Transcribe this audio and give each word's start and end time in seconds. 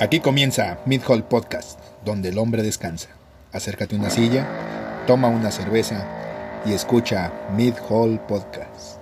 Aquí 0.00 0.20
comienza 0.20 0.78
Mid 0.86 1.02
Hall 1.08 1.24
Podcast, 1.24 1.80
donde 2.04 2.28
el 2.28 2.38
hombre 2.38 2.62
descansa. 2.62 3.08
Acércate 3.50 3.96
a 3.96 3.98
una 3.98 4.10
silla, 4.10 4.46
toma 5.08 5.26
una 5.26 5.50
cerveza 5.50 6.06
y 6.64 6.72
escucha 6.72 7.32
Mid 7.56 7.74
Hall 7.90 8.20
Podcast. 8.28 9.00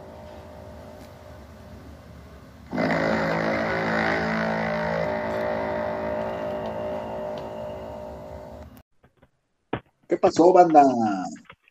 ¿Qué 10.08 10.16
pasó, 10.16 10.50
banda? 10.54 10.82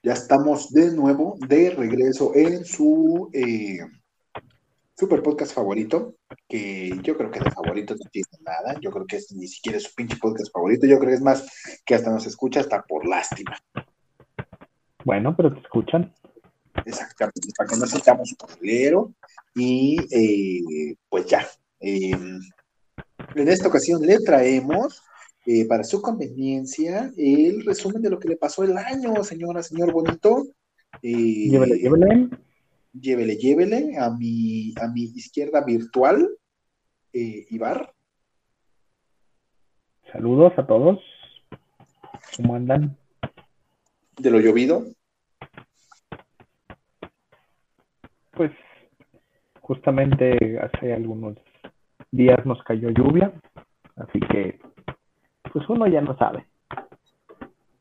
Ya 0.04 0.14
estamos 0.14 0.71
de 0.71 0.92
nuevo 0.92 1.36
de 1.48 1.71
regreso 1.71 2.32
en 2.36 2.64
su 2.64 3.32
eh, 3.34 3.80
super 4.98 5.21
podcast 5.21 5.54
favorito, 5.54 6.16
que 6.48 6.97
yo 7.04 7.18
creo 7.18 7.29
que 7.32 7.39
de 7.39 7.51
favorito 7.51 7.96
no 7.96 8.10
tiene 8.11 8.28
nada. 8.42 8.79
Yo 8.82 8.92
creo 8.92 9.06
que 9.06 9.18
es, 9.18 9.32
ni 9.33 9.47
siquiera 9.47 9.78
es 9.78 9.83
su 9.83 9.93
pinche 9.93 10.18
podcast 10.18 10.51
favorito. 10.54 10.87
Yo 10.87 10.97
creo 11.00 11.10
que 11.10 11.15
es 11.15 11.21
más 11.21 11.46
que 11.86 11.96
hasta 11.96 12.11
nos 12.11 12.25
escucha 12.25 12.61
hasta 12.61 12.82
por 12.83 13.06
lástima. 13.06 13.57
Bueno, 15.04 15.36
pero 15.36 15.54
te 15.54 15.60
escuchan. 15.60 16.14
Exactamente, 16.86 17.50
para 17.57 17.70
que 17.70 17.78
no 17.78 17.86
sintamos 17.86 18.36
culero. 18.37 19.14
Y 19.54 19.97
eh, 20.11 20.96
pues 21.09 21.25
ya. 21.25 21.48
eh, 21.79 22.12
en 23.36 23.48
esta 23.48 23.68
ocasión 23.68 24.01
le 24.01 24.20
traemos 24.20 25.01
eh, 25.46 25.65
para 25.68 25.84
su 25.84 26.01
conveniencia 26.01 27.12
el 27.18 27.65
resumen 27.65 28.01
de 28.01 28.09
lo 28.09 28.20
que 28.20 28.29
le 28.29 28.37
pasó 28.37 28.64
el 28.64 28.78
año, 28.78 29.23
señora, 29.23 29.62
señor 29.62 29.92
bonito. 29.92 30.48
Eh, 31.01 31.50
Llévele, 31.50 31.78
llévele. 31.78 32.30
Llévele, 33.00 33.36
llévele 33.36 33.98
a 33.98 34.09
mi, 34.09 34.73
a 34.81 34.88
mi 34.88 35.04
izquierda 35.04 35.64
virtual, 35.64 36.30
eh, 37.14 37.45
Ibar. 37.50 37.94
Saludos 40.12 40.54
a 40.58 40.66
todos. 40.66 41.00
¿Cómo 42.38 42.56
andan? 42.56 42.98
de 44.18 44.32
lo 44.32 44.40
llovido. 44.40 44.86
Pues 48.32 48.52
justamente 49.62 50.59
hace 50.59 50.94
algunos 50.94 51.38
días 52.12 52.46
nos 52.46 52.62
cayó 52.64 52.90
lluvia, 52.90 53.34
así 53.96 54.20
que 54.32 54.59
pues 55.52 55.68
uno 55.70 55.88
ya 55.88 56.02
no 56.02 56.18
sabe. 56.18 56.46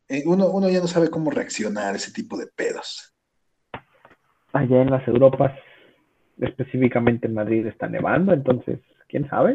Eh, 0.07 0.23
uno, 0.25 0.49
uno 0.49 0.69
ya 0.69 0.79
no 0.79 0.87
sabe 0.87 1.09
cómo 1.09 1.31
reaccionar 1.31 1.93
a 1.93 1.97
ese 1.97 2.11
tipo 2.11 2.37
de 2.37 2.47
pedos. 2.47 3.14
Allá 4.55 4.81
en 4.83 4.89
las 4.89 5.05
Europas, 5.05 5.51
específicamente 6.39 7.27
en 7.27 7.33
Madrid, 7.33 7.65
está 7.67 7.89
nevando, 7.89 8.31
entonces, 8.31 8.79
¿quién 9.09 9.27
sabe? 9.27 9.53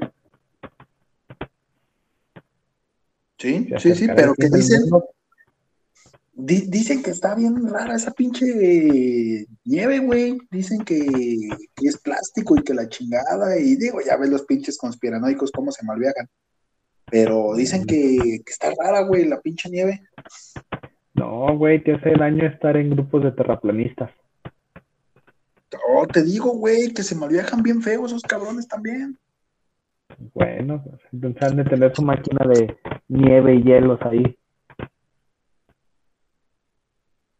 Sí, 3.38 3.70
sí, 3.78 3.94
sí, 3.94 4.08
pero 4.14 4.34
que 4.34 4.50
dicen, 4.50 4.82
di- 6.34 6.66
dicen 6.68 7.02
que 7.02 7.12
está 7.12 7.34
bien 7.34 7.66
rara 7.72 7.94
esa 7.94 8.10
pinche 8.10 9.46
nieve, 9.64 10.00
güey. 10.00 10.36
Dicen 10.50 10.84
que, 10.84 11.06
que 11.74 11.88
es 11.88 11.96
plástico 11.96 12.58
y 12.58 12.62
que 12.62 12.74
la 12.74 12.86
chingada. 12.90 13.58
Y 13.58 13.76
digo, 13.76 14.02
ya 14.04 14.18
ves 14.18 14.28
los 14.28 14.44
pinches 14.44 14.76
conspiranoicos 14.76 15.50
cómo 15.50 15.72
se 15.72 15.86
malviajan. 15.86 16.28
Pero 17.10 17.54
dicen 17.54 17.86
que, 17.86 18.42
que 18.44 18.52
está 18.52 18.70
rara, 18.78 19.00
güey, 19.04 19.26
la 19.26 19.40
pinche 19.40 19.70
nieve. 19.70 20.02
No, 21.14 21.56
güey, 21.56 21.82
te 21.82 21.94
hace 21.94 22.10
daño 22.10 22.46
estar 22.46 22.76
en 22.76 22.90
grupos 22.90 23.24
de 23.24 23.32
terraplanistas. 23.32 24.10
Oh, 25.88 26.06
te 26.06 26.22
digo, 26.22 26.52
güey, 26.52 26.92
que 26.92 27.02
se 27.02 27.14
malviajan 27.14 27.62
bien 27.62 27.82
feos 27.82 28.10
esos 28.10 28.22
cabrones 28.22 28.66
también. 28.66 29.18
Bueno, 30.34 30.82
pues, 30.84 31.00
entonces 31.12 31.42
han 31.42 31.56
de 31.56 31.64
tener 31.64 31.94
su 31.94 32.02
máquina 32.02 32.46
de 32.46 32.77
nieve 33.08 33.54
y 33.54 33.62
hielos 33.62 34.00
ahí. 34.02 34.36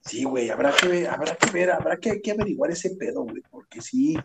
Sí, 0.03 0.25
güey, 0.25 0.51
habrá 0.51 0.73
que 0.73 0.89
ver, 0.89 1.09
habrá 1.09 1.37
que 1.37 1.51
ver, 1.51 1.71
habrá 1.71 1.97
que, 1.97 2.21
que 2.21 2.31
averiguar 2.31 2.71
ese 2.71 2.97
pedo, 2.97 3.23
güey, 3.23 3.43
porque 3.51 3.81
sí, 3.81 4.17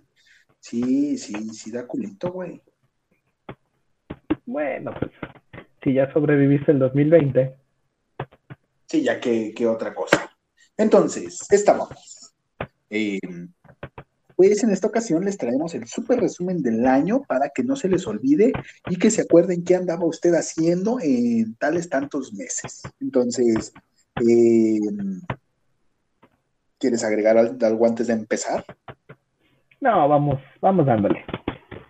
sí, 0.59 1.17
sí, 1.17 1.49
sí 1.49 1.71
da 1.71 1.85
culito, 1.85 2.31
güey. 2.31 2.61
Bueno, 4.45 4.93
pues 4.99 5.11
si 5.83 5.93
ya 5.93 6.11
sobreviviste 6.13 6.71
el 6.71 6.79
2020, 6.79 7.55
Sí, 8.87 9.03
ya 9.03 9.19
que, 9.19 9.53
que 9.53 9.67
otra 9.67 9.93
cosa. 9.93 10.29
Entonces, 10.77 11.45
estábamos. 11.49 12.33
Eh, 12.89 13.19
pues 14.35 14.63
en 14.63 14.71
esta 14.71 14.87
ocasión 14.87 15.23
les 15.25 15.37
traemos 15.37 15.73
el 15.75 15.87
súper 15.87 16.19
resumen 16.19 16.61
del 16.61 16.85
año 16.85 17.21
para 17.27 17.49
que 17.49 17.63
no 17.63 17.75
se 17.75 17.87
les 17.89 18.05
olvide 18.07 18.51
y 18.89 18.97
que 18.97 19.09
se 19.11 19.21
acuerden 19.21 19.63
qué 19.63 19.75
andaba 19.75 20.05
usted 20.05 20.33
haciendo 20.33 20.99
en 21.01 21.55
tales 21.55 21.89
tantos 21.89 22.33
meses. 22.33 22.81
Entonces, 22.99 23.71
eh, 24.27 24.79
¿quieres 26.79 27.03
agregar 27.03 27.37
al- 27.37 27.57
algo 27.61 27.85
antes 27.85 28.07
de 28.07 28.13
empezar? 28.13 28.65
no, 29.81 30.07
vamos, 30.09 30.39
vamos 30.61 30.85
dándole. 30.85 31.23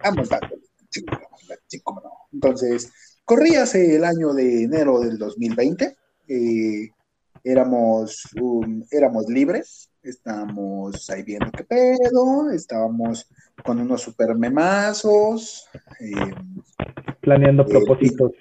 Vamos 0.03 0.29
dándole. 0.29 0.61
Sí, 1.67 1.79
cómo 1.81 2.01
no. 2.01 2.11
Entonces, 2.33 2.91
corríase 3.23 3.95
el 3.95 4.03
año 4.05 4.33
de 4.33 4.63
enero 4.63 4.99
del 4.99 5.17
2020. 5.17 5.95
eh, 6.27 6.89
éramos, 7.45 8.27
um, 8.41 8.83
éramos 8.91 9.27
libres, 9.29 9.91
estábamos 10.01 11.09
ahí 11.11 11.21
viendo 11.23 11.51
qué 11.51 11.63
pedo, 11.63 12.49
estábamos 12.51 13.29
con 13.63 13.79
unos 13.79 14.01
super 14.01 14.35
memazos. 14.35 15.69
eh, 16.01 16.33
Planeando 17.21 17.63
Eh, 17.63 17.69
propósitos. 17.69 18.31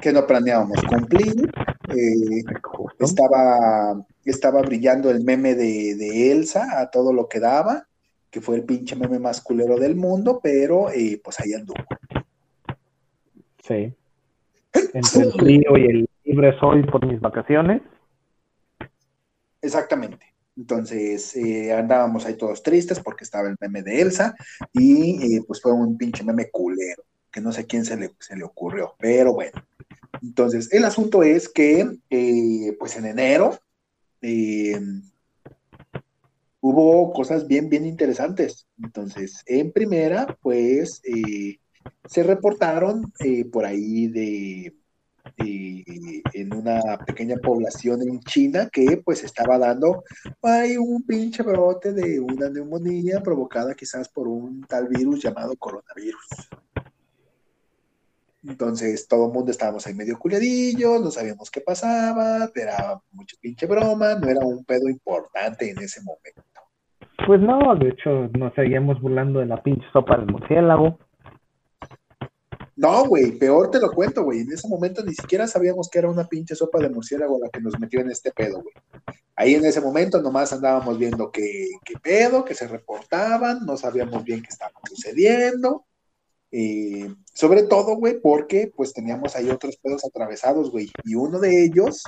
que 0.00 0.12
no 0.12 0.26
planeábamos 0.26 0.82
cumplir. 0.84 1.50
eh, 1.94 2.42
estaba, 3.00 4.04
estaba 4.24 4.62
brillando 4.62 5.10
el 5.10 5.22
meme 5.24 5.54
de, 5.54 5.94
de 5.94 6.32
Elsa 6.32 6.80
a 6.80 6.90
todo 6.90 7.12
lo 7.12 7.28
que 7.28 7.40
daba, 7.40 7.86
que 8.30 8.40
fue 8.40 8.56
el 8.56 8.64
pinche 8.64 8.96
meme 8.96 9.18
más 9.18 9.40
culero 9.40 9.76
del 9.78 9.94
mundo, 9.96 10.40
pero 10.42 10.90
eh, 10.90 11.20
pues 11.22 11.40
ahí 11.40 11.52
anduvo. 11.54 11.78
Sí. 13.62 13.94
Entre 14.72 15.22
el 15.22 15.32
frío 15.32 15.76
y 15.76 15.84
el 15.86 16.08
libre 16.24 16.58
soy 16.58 16.82
por 16.84 17.06
mis 17.06 17.20
vacaciones. 17.20 17.82
Exactamente. 19.60 20.32
Entonces 20.56 21.34
eh, 21.36 21.72
andábamos 21.72 22.26
ahí 22.26 22.34
todos 22.34 22.62
tristes 22.62 23.00
porque 23.00 23.24
estaba 23.24 23.48
el 23.48 23.56
meme 23.60 23.82
de 23.82 24.02
Elsa 24.02 24.34
y 24.72 25.36
eh, 25.36 25.42
pues 25.46 25.62
fue 25.62 25.72
un 25.72 25.96
pinche 25.96 26.24
meme 26.24 26.50
culero, 26.50 27.04
que 27.30 27.40
no 27.40 27.52
sé 27.52 27.66
quién 27.66 27.84
se 27.84 27.96
le, 27.96 28.10
se 28.18 28.36
le 28.36 28.44
ocurrió, 28.44 28.94
pero 28.98 29.32
bueno. 29.32 29.64
Entonces, 30.20 30.70
el 30.72 30.84
asunto 30.84 31.22
es 31.22 31.48
que 31.48 31.88
eh, 32.10 32.76
pues 32.78 32.96
en 32.96 33.06
enero 33.06 33.58
hubo 36.60 37.12
cosas 37.12 37.48
bien, 37.48 37.68
bien 37.68 37.86
interesantes. 37.86 38.66
Entonces, 38.80 39.42
en 39.46 39.72
primera, 39.72 40.36
pues 40.42 41.00
se 42.04 42.22
reportaron 42.22 43.12
eh, 43.20 43.44
por 43.44 43.64
ahí 43.64 44.08
de 44.08 44.74
en 45.38 46.54
una 46.54 46.80
pequeña 47.06 47.36
población 47.36 48.02
en 48.02 48.20
China 48.20 48.68
que 48.72 49.00
pues 49.04 49.22
estaba 49.24 49.58
dando 49.58 50.02
hay 50.42 50.76
un 50.76 51.04
pinche 51.04 51.42
brote 51.42 51.92
de 51.92 52.20
una 52.20 52.48
neumonía 52.48 53.20
provocada 53.20 53.74
quizás 53.74 54.08
por 54.08 54.26
un 54.28 54.62
tal 54.62 54.88
virus 54.88 55.22
llamado 55.22 55.54
coronavirus. 55.56 56.50
Entonces 58.44 59.06
todo 59.06 59.28
el 59.28 59.32
mundo 59.32 59.52
estábamos 59.52 59.86
ahí 59.86 59.94
medio 59.94 60.18
culiadillos, 60.18 61.00
no 61.00 61.10
sabíamos 61.12 61.50
qué 61.50 61.60
pasaba, 61.60 62.50
era 62.54 63.00
mucha 63.12 63.36
pinche 63.40 63.66
broma, 63.66 64.16
no 64.16 64.28
era 64.28 64.44
un 64.44 64.64
pedo 64.64 64.88
importante 64.88 65.70
en 65.70 65.78
ese 65.78 66.00
momento. 66.02 66.42
Pues 67.24 67.40
no, 67.40 67.76
de 67.76 67.90
hecho 67.90 68.28
nos 68.36 68.52
seguíamos 68.54 69.00
burlando 69.00 69.38
de 69.38 69.46
la 69.46 69.62
pinche 69.62 69.86
sopa 69.92 70.16
del 70.16 70.26
murciélago. 70.26 70.98
No, 72.82 73.06
güey, 73.06 73.30
peor 73.38 73.70
te 73.70 73.78
lo 73.78 73.92
cuento, 73.92 74.24
güey. 74.24 74.40
En 74.40 74.50
ese 74.50 74.66
momento 74.66 75.04
ni 75.04 75.14
siquiera 75.14 75.46
sabíamos 75.46 75.88
que 75.88 76.00
era 76.00 76.10
una 76.10 76.26
pinche 76.26 76.56
sopa 76.56 76.80
de 76.80 76.90
murciélago 76.90 77.38
la 77.38 77.48
que 77.48 77.60
nos 77.60 77.78
metió 77.78 78.00
en 78.00 78.10
este 78.10 78.32
pedo, 78.32 78.60
güey. 78.60 78.74
Ahí 79.36 79.54
en 79.54 79.64
ese 79.64 79.80
momento 79.80 80.20
nomás 80.20 80.52
andábamos 80.52 80.98
viendo 80.98 81.30
qué, 81.30 81.68
pedo, 82.02 82.44
que 82.44 82.56
se 82.56 82.66
reportaban, 82.66 83.64
no 83.64 83.76
sabíamos 83.76 84.24
bien 84.24 84.42
qué 84.42 84.48
estaba 84.48 84.72
sucediendo. 84.88 85.86
Eh, 86.50 87.08
sobre 87.32 87.62
todo, 87.62 87.94
güey, 87.94 88.20
porque 88.20 88.72
pues 88.74 88.92
teníamos 88.92 89.36
ahí 89.36 89.48
otros 89.48 89.76
pedos 89.76 90.04
atravesados, 90.04 90.72
güey. 90.72 90.90
Y 91.04 91.14
uno 91.14 91.38
de 91.38 91.64
ellos 91.64 92.02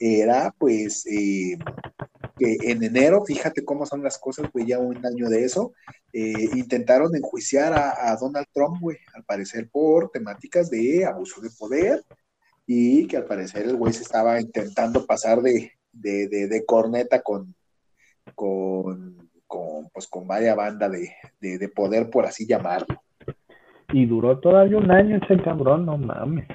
era, 0.00 0.50
pues, 0.58 1.04
eh, 1.04 1.58
que 2.36 2.56
en 2.70 2.82
enero, 2.82 3.24
fíjate 3.24 3.64
cómo 3.64 3.86
son 3.86 4.02
las 4.02 4.18
cosas, 4.18 4.50
güey, 4.52 4.66
ya 4.66 4.78
un 4.78 5.04
año 5.04 5.28
de 5.28 5.44
eso, 5.44 5.72
eh, 6.12 6.48
intentaron 6.54 7.14
enjuiciar 7.16 7.72
a, 7.72 8.16
Donald 8.20 8.46
Trump, 8.52 8.80
güey, 8.80 8.98
al 9.14 9.24
parecer 9.24 9.68
por 9.70 10.10
temáticas 10.10 10.70
de 10.70 11.04
abuso 11.06 11.40
de 11.40 11.50
poder 11.58 12.04
y 12.66 13.06
que 13.06 13.16
al 13.16 13.24
parecer 13.24 13.64
el 13.64 13.76
güey 13.76 13.92
se 13.92 14.02
estaba 14.02 14.40
intentando 14.40 15.06
pasar 15.06 15.40
de, 15.40 15.72
de, 15.92 16.28
de, 16.28 16.48
de 16.48 16.64
corneta 16.66 17.22
con, 17.22 17.54
con, 18.34 19.30
con, 19.46 19.88
pues, 19.92 20.06
con 20.06 20.26
varias 20.26 20.56
banda 20.56 20.88
de, 20.88 21.12
de, 21.40 21.58
de 21.58 21.68
poder, 21.68 22.10
por 22.10 22.26
así 22.26 22.46
llamarlo. 22.46 23.02
Y 23.92 24.04
duró 24.04 24.38
todavía 24.40 24.76
un 24.78 24.90
año 24.90 25.16
ese 25.22 25.42
cabrón, 25.42 25.86
no 25.86 25.96
mames. 25.96 26.48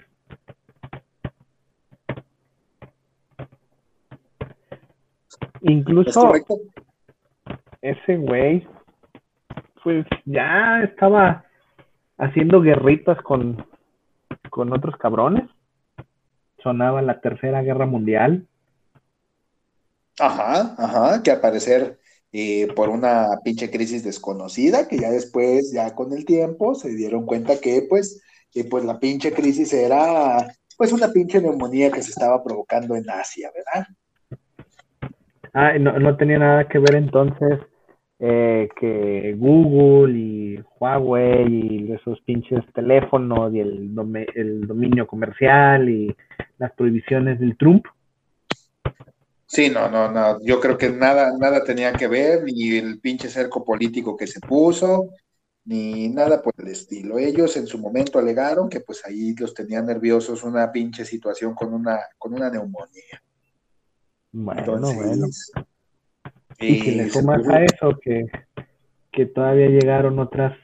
Incluso 5.62 6.34
ese 7.82 8.18
güey, 8.18 8.68
pues 9.84 10.06
ya 10.26 10.82
estaba 10.84 11.46
haciendo 12.18 12.62
guerritas 12.62 13.22
con, 13.22 13.66
con 14.50 14.74
otros 14.74 14.96
cabrones. 14.98 15.50
Sonaba 16.62 17.02
la 17.02 17.20
Tercera 17.20 17.62
Guerra 17.64 17.86
Mundial. 17.86 18.48
Ajá, 20.20 20.76
ajá, 20.78 21.24
que 21.24 21.32
al 21.32 21.40
parecer 21.40 22.00
eh, 22.32 22.68
por 22.76 22.90
una 22.90 23.40
pinche 23.44 23.72
crisis 23.72 24.04
desconocida, 24.04 24.88
que 24.88 25.00
ya 25.00 25.10
después, 25.10 25.72
ya 25.74 25.96
con 25.96 26.14
el 26.14 26.26
tiempo, 26.26 26.76
se 26.76 26.90
dieron 26.90 27.26
cuenta 27.26 27.60
que 27.60 27.88
pues, 27.90 28.22
que, 28.52 28.66
pues 28.66 28.86
la 28.86 29.00
pinche 29.00 29.34
crisis 29.34 29.74
era 29.74 30.48
pues 30.78 30.92
una 30.92 31.10
pinche 31.10 31.42
neumonía 31.42 31.92
que 31.92 32.02
se 32.02 32.12
estaba 32.12 32.44
provocando 32.44 32.96
en 32.96 33.10
Asia, 33.10 33.52
¿verdad? 33.54 33.88
Ah, 35.54 35.78
no, 35.78 36.00
no 36.00 36.16
tenía 36.18 36.40
nada 36.40 36.68
que 36.68 36.80
ver 36.80 36.96
entonces 36.96 37.60
eh, 38.20 38.70
que 38.80 39.36
Google 39.38 40.18
y 40.18 40.64
Huawei 40.80 41.48
y 41.48 41.92
esos 41.92 42.22
pinches 42.22 42.64
teléfonos 42.74 43.54
y 43.54 43.60
el, 43.60 43.92
el 44.36 44.68
dominio 44.68 45.08
comercial 45.08 45.90
y 45.90 46.16
las 46.60 46.72
prohibiciones 46.74 47.40
del 47.40 47.58
Trump. 47.58 47.86
Sí, 49.48 49.70
no, 49.70 49.90
no, 49.90 50.10
no. 50.10 50.38
Yo 50.46 50.62
creo 50.62 50.78
que 50.78 50.90
nada, 50.90 51.38
nada 51.38 51.64
tenía 51.64 51.92
que 51.92 52.08
ver, 52.08 52.44
ni 52.44 52.78
el 52.78 53.02
pinche 53.02 53.28
cerco 53.28 53.66
político 53.66 54.16
que 54.16 54.28
se 54.28 54.40
puso, 54.40 55.10
ni 55.66 56.08
nada 56.08 56.42
por 56.42 56.54
el 56.60 56.70
estilo. 56.70 57.18
Ellos 57.18 57.58
en 57.58 57.68
su 57.68 57.78
momento 57.78 58.20
alegaron 58.20 58.70
que 58.70 58.80
pues 58.80 59.06
ahí 59.06 59.36
los 59.36 59.54
tenían 59.54 59.88
nerviosos 59.88 60.44
una 60.44 60.72
pinche 60.72 61.04
situación 61.04 61.54
con 61.54 61.74
una, 61.74 62.00
con 62.18 62.34
una 62.34 62.50
neumonía. 62.50 63.22
Bueno, 64.32 64.94
bueno. 64.94 65.28
Y 66.60 66.80
si 66.80 66.92
le 66.92 67.10
sumas 67.10 67.48
a 67.48 67.64
eso 67.64 67.98
que, 68.00 68.28
que 69.12 69.26
todavía 69.26 69.68
llegaron 69.68 70.20
otras 70.20 70.56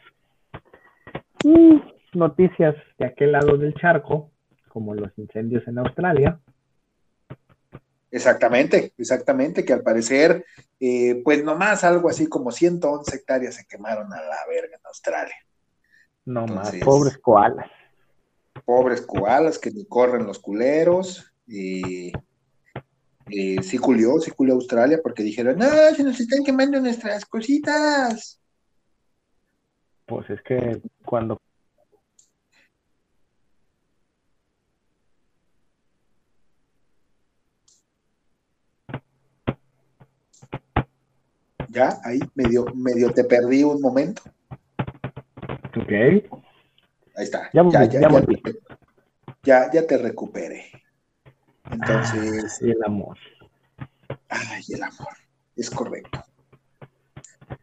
mm, 1.43 1.77
noticias 2.13 2.75
de 2.99 3.05
aquel 3.05 3.31
lado 3.31 3.57
del 3.57 3.73
charco, 3.73 4.29
como 4.67 4.93
los 4.93 5.17
incendios 5.17 5.67
en 5.67 5.79
Australia. 5.79 6.39
Exactamente, 8.11 8.93
exactamente, 8.97 9.65
que 9.65 9.73
al 9.73 9.81
parecer, 9.81 10.45
eh, 10.79 11.21
pues 11.23 11.43
nomás 11.43 11.83
algo 11.83 12.09
así 12.09 12.27
como 12.27 12.51
111 12.51 13.15
hectáreas 13.15 13.55
se 13.55 13.65
quemaron 13.65 14.13
a 14.13 14.21
la 14.21 14.37
verga 14.47 14.75
en 14.75 14.85
Australia. 14.85 15.35
No 16.25 16.45
más, 16.45 16.75
pobres 16.83 17.17
koalas. 17.17 17.71
Pobres 18.65 19.01
koalas 19.01 19.57
que 19.57 19.71
ni 19.71 19.85
corren 19.85 20.25
los 20.25 20.39
culeros. 20.39 21.33
Y 21.47 22.09
eh, 22.09 22.13
sí 23.27 23.77
culió, 23.77 24.19
sí 24.19 24.31
culió 24.31 24.55
Australia 24.55 24.99
porque 25.01 25.23
dijeron, 25.23 25.57
no, 25.57 25.67
se 25.95 26.03
nos 26.03 26.19
están 26.19 26.43
quemando 26.43 26.79
nuestras 26.79 27.25
cositas. 27.25 28.39
Pues 30.05 30.29
es 30.29 30.41
que 30.41 30.81
cuando 31.05 31.37
Ya, 41.69 41.99
ahí 42.03 42.19
medio, 42.33 42.65
medio 42.73 43.11
te 43.11 43.23
perdí 43.23 43.63
un 43.63 43.81
momento. 43.81 44.23
Ok. 45.75 45.91
Ahí 45.91 47.23
está. 47.23 47.49
Ya, 47.53 47.63
ya, 47.69 47.83
ya, 47.83 47.99
ya, 47.99 48.25
ya, 49.43 49.71
ya 49.71 49.87
te 49.87 49.97
recuperé. 49.97 50.76
Entonces. 51.81 52.61
el 52.61 52.83
amor. 52.85 53.17
Ay, 54.29 54.63
el 54.69 54.83
amor. 54.83 55.13
Es 55.55 55.69
correcto. 55.69 56.23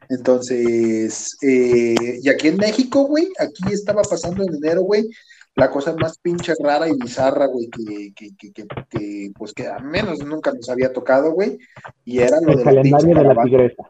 Entonces, 0.08 1.36
eh, 1.42 2.18
y 2.22 2.28
aquí 2.28 2.48
en 2.48 2.56
México, 2.56 3.06
güey, 3.06 3.28
aquí 3.38 3.72
estaba 3.72 4.02
pasando 4.02 4.42
en 4.42 4.54
enero, 4.54 4.82
güey, 4.82 5.08
la 5.54 5.70
cosa 5.70 5.94
más 5.94 6.18
pinche 6.18 6.52
rara 6.58 6.88
y 6.88 6.96
bizarra, 6.96 7.46
güey, 7.46 7.68
que, 7.68 8.12
que, 8.14 8.34
que, 8.36 8.66
que, 8.88 9.30
pues 9.36 9.52
que 9.52 9.66
a 9.68 9.78
menos 9.78 10.18
nunca 10.24 10.52
nos 10.52 10.68
había 10.68 10.92
tocado, 10.92 11.32
güey, 11.32 11.58
y 12.04 12.20
era 12.20 12.40
lo 12.40 12.52
el 12.52 12.64
calendario 12.64 13.14
de 13.14 13.24
la 13.24 13.42
tigresa. 13.42 13.82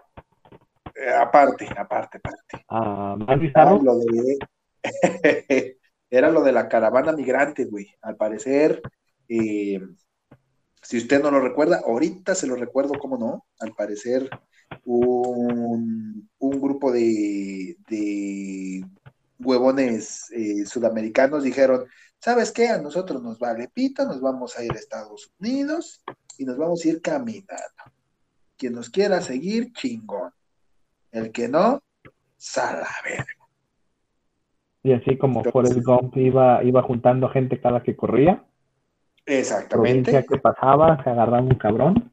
Eh, 0.94 1.14
aparte, 1.20 1.66
aparte, 1.76 2.18
aparte. 2.18 2.64
Ah, 2.68 3.16
más 3.18 3.40
bizarro. 3.40 3.76
Era 3.76 3.84
lo, 3.84 3.98
de, 3.98 4.38
era 6.10 6.30
lo 6.30 6.42
de 6.42 6.52
la 6.52 6.68
caravana 6.68 7.12
migrante, 7.12 7.64
güey. 7.64 7.86
Al 8.02 8.16
parecer, 8.16 8.80
eh, 9.28 9.80
si 10.84 10.98
usted 10.98 11.22
no 11.22 11.30
lo 11.30 11.40
recuerda, 11.40 11.80
ahorita 11.84 12.34
se 12.34 12.46
lo 12.46 12.56
recuerdo, 12.56 12.94
cómo 12.98 13.16
no, 13.16 13.46
al 13.58 13.72
parecer 13.72 14.28
un, 14.84 16.28
grupo 16.38 16.92
de, 16.92 18.84
huevones 19.38 20.30
eh, 20.30 20.64
sudamericanos 20.64 21.42
dijeron, 21.42 21.84
¿sabes 22.18 22.52
qué? 22.52 22.68
A 22.68 22.80
nosotros 22.80 23.22
nos 23.22 23.38
vale 23.38 23.68
pita, 23.72 24.04
nos 24.04 24.20
vamos 24.20 24.56
a 24.58 24.64
ir 24.64 24.72
a 24.72 24.76
Estados 24.76 25.32
Unidos 25.38 26.02
y 26.38 26.44
nos 26.44 26.56
vamos 26.56 26.84
a 26.84 26.88
ir 26.88 27.00
caminando. 27.02 27.82
Quien 28.56 28.74
nos 28.74 28.90
quiera 28.90 29.20
seguir, 29.20 29.72
chingón. 29.72 30.30
El 31.10 31.32
que 31.32 31.48
no, 31.48 31.82
sala 32.36 32.88
Y 34.82 34.92
así 34.92 35.16
como 35.16 35.44
Forrest 35.44 35.80
Gump 35.82 36.16
iba, 36.16 36.62
iba 36.62 36.82
juntando 36.82 37.28
gente 37.28 37.60
cada 37.60 37.82
que 37.82 37.96
corría. 37.96 38.44
Exactamente. 39.26 40.24
que 40.28 40.38
pasaba, 40.38 41.02
se 41.02 41.10
agarraba 41.10 41.40
un 41.40 41.54
cabrón. 41.54 42.12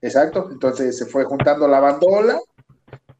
Exacto, 0.00 0.48
entonces 0.52 0.96
se 0.96 1.06
fue 1.06 1.24
juntando 1.24 1.66
la 1.66 1.80
bandola 1.80 2.38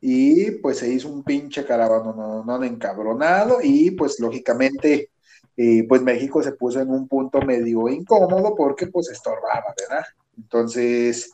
y 0.00 0.52
pues 0.60 0.78
se 0.78 0.92
hizo 0.92 1.08
un 1.08 1.24
pinche 1.24 1.64
caravano 1.64 2.12
no, 2.14 2.44
no 2.44 2.64
encabronado 2.64 3.58
y 3.62 3.90
pues 3.92 4.20
lógicamente 4.20 5.10
eh, 5.56 5.86
pues 5.88 6.02
México 6.02 6.42
se 6.42 6.52
puso 6.52 6.80
en 6.80 6.90
un 6.90 7.08
punto 7.08 7.40
medio 7.40 7.88
incómodo 7.88 8.54
porque 8.54 8.88
pues 8.88 9.08
estorbaba, 9.10 9.74
¿verdad? 9.76 10.04
Entonces 10.36 11.32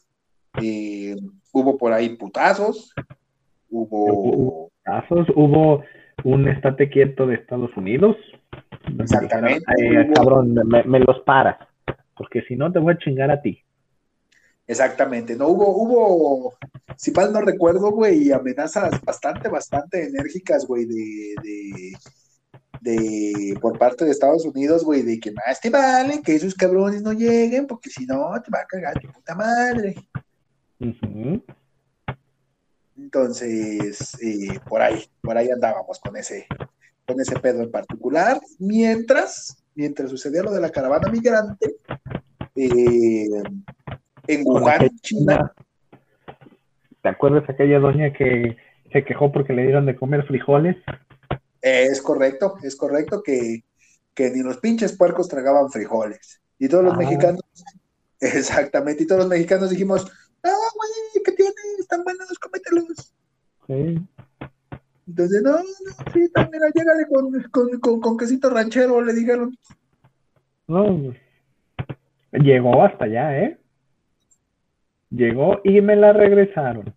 eh, 0.62 1.17
hubo 1.53 1.77
por 1.77 1.93
ahí 1.93 2.17
putazos, 2.17 2.94
hubo... 3.69 4.71
Putazos, 4.85 5.29
hubo 5.34 5.82
un 6.25 6.49
estate 6.49 6.89
quieto 6.89 7.27
de 7.27 7.34
Estados 7.34 7.77
Unidos, 7.77 8.17
Exactamente. 8.99 9.65
cabrón, 10.15 10.55
me, 10.55 11.01
los 11.01 11.20
paras, 11.20 11.56
porque 12.17 12.43
si 12.43 12.56
no 12.56 12.72
te 12.72 12.79
voy 12.79 12.94
a 12.94 12.99
chingar 12.99 13.31
a 13.31 13.41
ti. 13.41 13.63
Exactamente, 14.67 15.34
no 15.34 15.49
hubo, 15.49 15.69
hubo, 15.69 16.55
si 16.96 17.11
mal 17.11 17.32
no 17.32 17.41
recuerdo, 17.41 17.91
güey, 17.91 18.31
amenazas 18.31 19.01
bastante, 19.03 19.49
bastante 19.49 20.05
enérgicas, 20.05 20.67
güey, 20.67 20.87
de, 20.87 21.34
de, 21.43 21.93
de, 22.81 23.58
por 23.61 23.77
parte 23.79 24.05
de 24.05 24.13
Estados 24.13 24.44
Unidos, 24.44 24.84
güey, 24.84 25.03
de 25.03 25.19
que 25.19 25.32
más 25.32 25.61
te 25.61 25.69
vale 25.69 26.22
que 26.22 26.37
esos 26.37 26.55
cabrones 26.55 27.03
no 27.03 27.13
lleguen, 27.13 27.67
porque 27.67 27.91
si 27.91 28.06
no, 28.06 28.31
te 28.41 28.51
va 28.51 28.61
a 28.61 28.67
cagar 28.67 28.99
tu 29.01 29.08
puta 29.08 29.34
madre. 29.34 29.94
Entonces, 32.96 34.17
eh, 34.22 34.58
por 34.69 34.81
ahí, 34.81 35.05
por 35.20 35.37
ahí 35.37 35.51
andábamos 35.51 35.99
con 35.99 36.17
ese, 36.17 36.46
con 37.06 37.21
ese 37.21 37.39
pedo 37.39 37.63
en 37.63 37.71
particular, 37.71 38.41
mientras, 38.59 39.56
mientras 39.75 40.11
sucedía 40.11 40.43
lo 40.43 40.53
de 40.53 40.61
la 40.61 40.71
caravana 40.71 41.11
migrante, 41.11 41.77
eh, 42.55 43.29
en 44.29 44.43
Wuhan, 44.44 44.89
China. 45.01 45.53
¿Te 47.03 47.09
acuerdas 47.09 47.49
aquella 47.49 47.81
doña 47.81 48.13
que 48.13 48.56
se 48.93 49.05
quejó 49.05 49.32
porque 49.32 49.53
le 49.53 49.63
dieron 49.63 49.87
de 49.87 49.97
comer 49.97 50.25
frijoles? 50.27 50.77
Es 51.61 52.01
correcto, 52.03 52.55
es 52.63 52.77
correcto 52.77 53.23
que, 53.23 53.65
que 54.15 54.31
ni 54.31 54.43
los 54.43 54.59
pinches 54.59 54.97
puercos 54.97 55.29
tragaban 55.29 55.71
frijoles. 55.71 56.41
Y 56.59 56.69
todos 56.69 56.85
los 56.85 56.94
ah. 56.94 56.99
mexicanos, 56.99 57.43
exactamente, 58.21 59.03
y 59.03 59.06
todos 59.06 59.23
los 59.23 59.29
mexicanos 59.29 59.71
dijimos, 59.71 60.05
ah, 60.44 60.51
güey, 60.77 61.25
¿qué 61.25 61.32
tienes? 61.32 61.79
Están 61.81 62.05
buenos, 62.05 62.39
cómetelos. 62.39 63.13
Sí. 63.67 64.06
Entonces, 65.06 65.43
no, 65.43 65.53
no, 65.53 66.13
sí, 66.13 66.31
también 66.32 66.63
llégale 66.75 67.06
con, 67.09 67.43
con, 67.51 67.81
con, 67.81 68.01
con, 68.01 68.17
quesito 68.17 68.51
ranchero, 68.51 69.03
le 69.03 69.13
dijeron. 69.13 69.56
No, 70.69 71.13
llegó 72.32 72.82
hasta 72.85 73.05
allá, 73.05 73.39
¿eh? 73.39 73.59
Llegó 75.11 75.61
y 75.65 75.81
me 75.81 75.97
la 75.97 76.13
regresaron. 76.13 76.94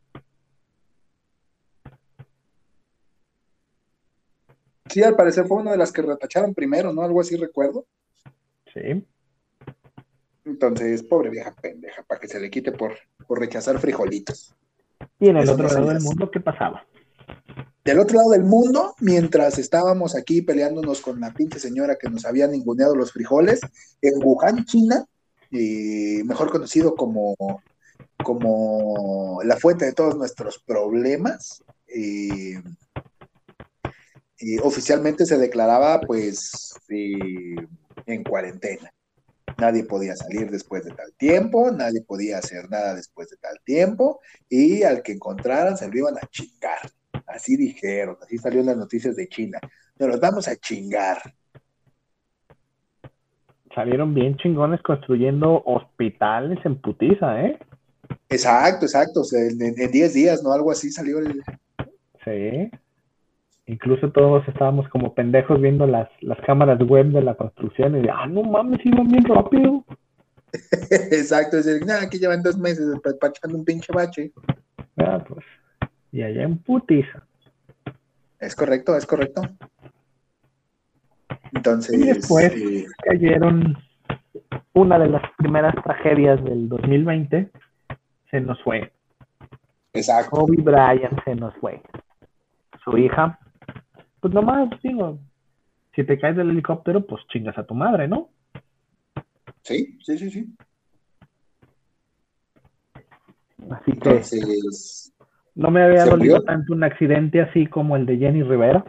Sí, 4.87 5.03
al 5.03 5.15
parecer 5.15 5.45
fue 5.45 5.57
una 5.57 5.71
de 5.71 5.77
las 5.77 5.91
que 5.91 6.03
retacharon 6.03 6.53
primero, 6.53 6.93
¿no? 6.93 7.01
Algo 7.01 7.19
así 7.19 7.35
recuerdo. 7.35 7.85
Sí. 8.73 9.05
Entonces, 10.45 11.01
pobre 11.03 11.31
vieja 11.31 11.53
pendeja, 11.55 12.03
para 12.03 12.21
que 12.21 12.27
se 12.27 12.39
le 12.39 12.51
quite 12.51 12.71
por, 12.71 12.93
por 13.27 13.39
rechazar 13.39 13.79
frijolitos. 13.79 14.55
Y 15.19 15.29
en 15.29 15.37
el 15.37 15.49
otro 15.49 15.67
lado 15.67 15.89
del 15.89 16.01
mundo, 16.01 16.29
¿qué 16.29 16.39
pasaba? 16.39 16.85
Del 17.85 17.99
otro 17.99 18.17
lado 18.17 18.31
del 18.31 18.43
mundo, 18.43 18.95
mientras 18.99 19.59
estábamos 19.59 20.15
aquí 20.15 20.41
peleándonos 20.41 21.01
con 21.01 21.19
la 21.19 21.31
pinche 21.31 21.59
señora 21.59 21.97
que 21.97 22.09
nos 22.09 22.25
había 22.25 22.47
ninguneado 22.47 22.95
los 22.95 23.11
frijoles, 23.11 23.61
en 24.01 24.13
Wuhan, 24.23 24.65
China, 24.65 25.05
mejor 25.51 26.49
conocido 26.51 26.95
como, 26.95 27.35
como 28.23 29.39
la 29.43 29.55
fuente 29.57 29.85
de 29.85 29.93
todos 29.93 30.17
nuestros 30.17 30.57
problemas, 30.57 31.63
oficialmente 34.63 35.25
se 35.27 35.37
declaraba 35.37 36.01
pues 36.01 36.73
en 36.89 38.23
cuarentena. 38.23 38.91
Nadie 39.57 39.83
podía 39.83 40.15
salir 40.15 40.49
después 40.49 40.83
de 40.83 40.91
tal 40.91 41.13
tiempo, 41.13 41.71
nadie 41.71 42.01
podía 42.01 42.39
hacer 42.39 42.69
nada 42.69 42.95
después 42.95 43.29
de 43.29 43.37
tal 43.37 43.57
tiempo, 43.63 44.19
y 44.49 44.83
al 44.83 45.03
que 45.03 45.13
encontraran 45.13 45.77
se 45.77 45.87
lo 45.87 45.97
iban 45.97 46.17
a 46.17 46.27
chingar. 46.31 46.79
Así 47.27 47.55
dijeron, 47.57 48.17
así 48.21 48.37
salió 48.37 48.59
en 48.59 48.67
las 48.67 48.77
noticias 48.77 49.15
de 49.15 49.27
China. 49.27 49.59
Nos 49.97 50.09
los 50.09 50.19
vamos 50.19 50.47
a 50.47 50.55
chingar. 50.55 51.17
Salieron 53.73 54.13
bien 54.13 54.37
chingones 54.37 54.81
construyendo 54.81 55.61
hospitales 55.65 56.59
en 56.65 56.79
putiza, 56.79 57.41
¿eh? 57.41 57.59
Exacto, 58.29 58.85
exacto. 58.85 59.21
en 59.33 59.91
10 59.91 60.13
días, 60.13 60.43
¿no? 60.43 60.53
Algo 60.53 60.71
así 60.71 60.91
salió 60.91 61.19
el. 61.19 61.43
Sí. 62.23 62.71
Incluso 63.67 64.11
todos 64.11 64.47
estábamos 64.47 64.87
como 64.89 65.15
pendejos 65.15 65.59
viendo 65.59 65.87
las, 65.87 66.07
las 66.21 66.39
cámaras 66.45 66.79
web 66.87 67.07
de 67.07 67.21
la 67.21 67.35
construcción 67.35 67.97
y 67.97 68.03
de, 68.03 68.11
ah, 68.11 68.27
no 68.27 68.43
mames, 68.43 68.79
iban 68.85 69.07
bien 69.07 69.25
rápido. 69.25 69.83
Exacto, 71.11 71.57
es 71.57 71.65
decir, 71.65 71.85
nada, 71.85 72.03
aquí 72.03 72.19
llevan 72.19 72.43
dos 72.43 72.57
meses 72.57 72.85
despachando 73.03 73.57
un 73.57 73.65
pinche 73.65 73.91
bache. 73.91 74.31
Ah, 74.97 75.23
pues, 75.27 75.43
y 76.15 76.23
allá 76.23 76.43
en 76.43 76.57
putiza. 76.59 77.27
Es 78.39 78.55
correcto, 78.55 78.95
es 78.95 79.05
correcto. 79.05 79.41
Entonces. 81.53 81.93
Y 81.93 82.05
después 82.05 82.53
cayeron 83.03 83.77
una 84.73 84.97
de 84.97 85.09
las 85.09 85.23
primeras 85.37 85.75
tragedias 85.83 86.41
del 86.41 86.69
2020, 86.69 87.51
se 88.31 88.39
nos 88.39 88.61
fue. 88.63 88.93
Exacto. 89.91 90.37
Kobe 90.37 90.61
Bryant 90.61 91.21
se 91.25 91.35
nos 91.35 91.53
fue. 91.55 91.81
Su 92.81 92.97
hija, 92.97 93.37
pues 94.21 94.33
nomás, 94.33 94.69
digo, 94.81 95.19
si 95.95 96.05
te 96.05 96.17
caes 96.17 96.37
del 96.37 96.51
helicóptero, 96.51 97.05
pues 97.05 97.27
chingas 97.27 97.57
a 97.57 97.65
tu 97.65 97.73
madre, 97.73 98.07
¿no? 98.07 98.29
Sí, 99.63 99.99
sí, 100.01 100.17
sí, 100.17 100.31
sí. 100.31 100.55
Así 103.69 103.91
que 103.93 104.21
no 105.55 105.71
me 105.71 105.83
había 105.83 106.05
dolido 106.05 106.43
tanto 106.43 106.73
un 106.73 106.83
accidente 106.83 107.41
así 107.41 107.67
como 107.67 107.95
el 107.95 108.05
de 108.05 108.17
Jenny 108.17 108.43
Rivera. 108.43 108.85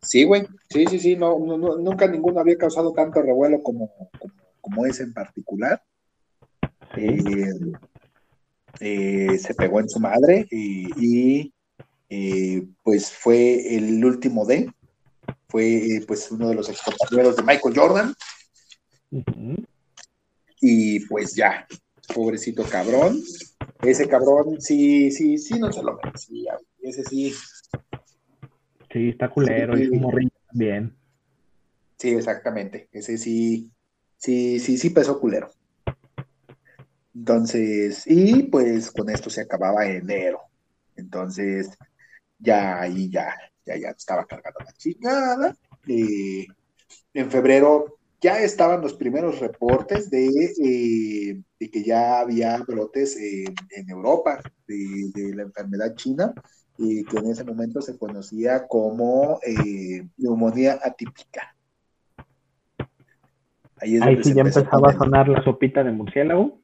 Sí, 0.00 0.24
güey, 0.24 0.46
sí, 0.70 0.86
sí, 0.86 0.98
sí, 0.98 1.16
no, 1.16 1.38
nunca 1.38 2.06
ninguno 2.06 2.40
había 2.40 2.56
causado 2.56 2.92
tanto 2.92 3.20
revuelo 3.20 3.62
como, 3.62 3.90
como, 4.60 4.86
ese 4.86 5.02
en 5.02 5.12
particular. 5.12 5.82
Eh, 6.96 7.50
eh, 8.80 9.38
se 9.38 9.54
pegó 9.54 9.80
en 9.80 9.88
su 9.88 9.98
madre 9.98 10.46
y 10.50 11.52
eh, 12.08 12.64
pues 12.82 13.10
fue 13.10 13.76
el 13.76 14.04
último 14.04 14.46
de, 14.46 14.70
fue 15.48 16.00
pues 16.06 16.30
uno 16.30 16.48
de 16.48 16.54
los 16.54 16.68
ex 16.68 16.80
de 17.10 17.42
Michael 17.42 17.74
Jordan. 17.76 18.14
Y 20.60 21.00
pues 21.06 21.34
ya, 21.34 21.66
pobrecito 22.14 22.62
cabrón. 22.64 23.20
Ese 23.82 24.08
cabrón 24.08 24.60
sí, 24.60 25.10
sí, 25.10 25.38
sí, 25.38 25.58
no 25.58 25.72
se 25.72 25.82
lo 25.82 25.96
merecía. 25.96 26.58
Ese 26.80 27.04
sí. 27.04 27.34
Sí, 28.92 29.08
está 29.10 29.28
culero, 29.28 29.76
y 29.78 29.90
como 29.90 30.10
también. 30.48 30.96
Sí, 31.98 32.10
exactamente. 32.10 32.88
Ese 32.92 33.18
sí, 33.18 33.70
sí, 34.16 34.58
sí, 34.60 34.78
sí 34.78 34.90
pesó 34.90 35.18
culero. 35.20 35.50
Entonces, 37.14 38.02
y 38.06 38.44
pues 38.44 38.90
con 38.90 39.08
esto 39.10 39.30
se 39.30 39.42
acababa 39.42 39.86
enero. 39.86 40.42
Entonces, 40.96 41.70
ya 42.38 42.80
ahí 42.80 43.10
ya, 43.10 43.34
ya, 43.64 43.76
ya 43.76 43.90
estaba 43.90 44.26
cargando 44.26 44.60
la 44.60 44.72
chingada. 44.72 45.56
Eh, 45.86 46.46
en 47.14 47.30
febrero 47.30 47.95
ya 48.20 48.40
estaban 48.40 48.80
los 48.80 48.94
primeros 48.94 49.40
reportes 49.40 50.10
de, 50.10 50.26
eh, 50.28 51.68
que 51.68 51.82
ya 51.82 52.20
había 52.20 52.58
brotes 52.66 53.16
en 53.16 53.90
Europa 53.90 54.40
de, 54.66 55.34
la 55.34 55.42
enfermedad 55.42 55.94
china, 55.94 56.32
y 56.78 57.04
que 57.04 57.18
en 57.18 57.30
ese 57.30 57.44
momento 57.44 57.80
se 57.80 57.98
conocía 57.98 58.66
como 58.66 59.38
eh, 59.46 60.06
neumonía 60.18 60.78
atípica. 60.82 61.54
Ahí, 63.78 63.98
sí 64.22 64.34
ya 64.34 64.42
empezaba 64.42 64.90
a 64.90 64.96
sonar 64.96 65.28
la 65.28 65.42
sopita 65.42 65.82
de 65.82 65.92
murciélago. 65.92 66.60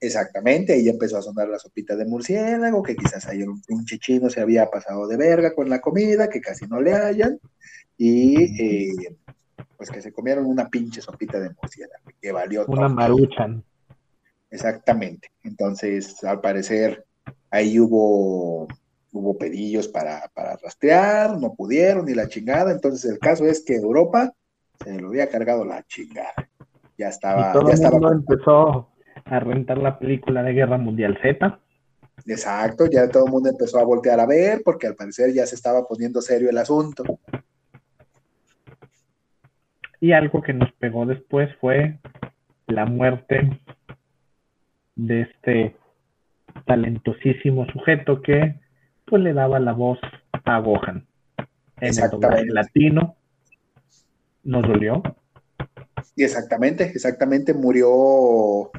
Exactamente, 0.00 0.72
ahí 0.72 0.88
empezó 0.88 1.18
a 1.18 1.22
sonar 1.22 1.48
la 1.48 1.58
sopita 1.58 1.94
de 1.94 2.04
murciélago, 2.04 2.82
que 2.82 2.96
quizás 2.96 3.26
ayer 3.26 3.48
un 3.48 3.62
pinche 3.62 3.98
chino 3.98 4.30
se 4.30 4.40
había 4.40 4.68
pasado 4.68 5.06
de 5.06 5.16
verga 5.16 5.54
con 5.54 5.68
la 5.68 5.80
comida, 5.80 6.28
que 6.28 6.40
casi 6.40 6.66
no 6.66 6.80
le 6.80 6.92
hayan, 6.92 7.38
y 7.96 8.34
eh, 8.60 9.16
pues 9.82 9.90
que 9.90 10.00
se 10.00 10.12
comieron 10.12 10.46
una 10.46 10.68
pinche 10.68 11.00
sopita 11.00 11.40
de 11.40 11.50
murciélago, 11.60 12.04
que 12.20 12.30
valió 12.30 12.64
Una 12.68 12.88
maruchan. 12.88 13.64
Exactamente, 14.48 15.32
entonces 15.42 16.22
al 16.22 16.40
parecer 16.40 17.04
ahí 17.50 17.80
hubo, 17.80 18.68
hubo 19.10 19.36
pedillos 19.36 19.88
para, 19.88 20.30
para 20.34 20.56
rastrear, 20.56 21.36
no 21.36 21.52
pudieron 21.54 22.06
ni 22.06 22.14
la 22.14 22.28
chingada, 22.28 22.70
entonces 22.70 23.10
el 23.10 23.18
caso 23.18 23.44
es 23.44 23.64
que 23.64 23.74
Europa 23.74 24.32
se 24.84 25.00
lo 25.00 25.08
había 25.08 25.28
cargado 25.28 25.64
la 25.64 25.82
chingada. 25.82 26.48
Ya 26.96 27.08
estaba, 27.08 27.52
ya 27.66 27.72
estaba. 27.72 28.12
empezó 28.12 28.88
a 29.24 29.40
rentar 29.40 29.78
la 29.78 29.98
película 29.98 30.44
de 30.44 30.52
Guerra 30.52 30.78
Mundial 30.78 31.18
Z. 31.20 31.58
Exacto, 32.24 32.86
ya 32.86 33.08
todo 33.08 33.24
el 33.24 33.32
mundo 33.32 33.48
empezó 33.48 33.80
a 33.80 33.84
voltear 33.84 34.20
a 34.20 34.26
ver 34.26 34.62
porque 34.64 34.86
al 34.86 34.94
parecer 34.94 35.32
ya 35.32 35.44
se 35.44 35.56
estaba 35.56 35.84
poniendo 35.88 36.20
serio 36.20 36.50
el 36.50 36.58
asunto. 36.58 37.02
Y 40.02 40.14
algo 40.14 40.42
que 40.42 40.52
nos 40.52 40.72
pegó 40.72 41.06
después 41.06 41.48
fue 41.60 42.00
la 42.66 42.86
muerte 42.86 43.60
de 44.96 45.20
este 45.20 45.76
talentosísimo 46.66 47.66
sujeto 47.66 48.20
que 48.20 48.56
pues 49.06 49.22
le 49.22 49.32
daba 49.32 49.60
la 49.60 49.72
voz 49.72 50.00
a 50.44 50.58
Gohan. 50.58 51.06
En 51.80 51.96
el 51.96 52.10
doblaje 52.10 52.46
latino 52.46 53.14
nos 54.42 54.62
dolió. 54.66 55.04
Y 56.16 56.24
exactamente, 56.24 56.82
exactamente 56.82 57.54
murió 57.54 58.72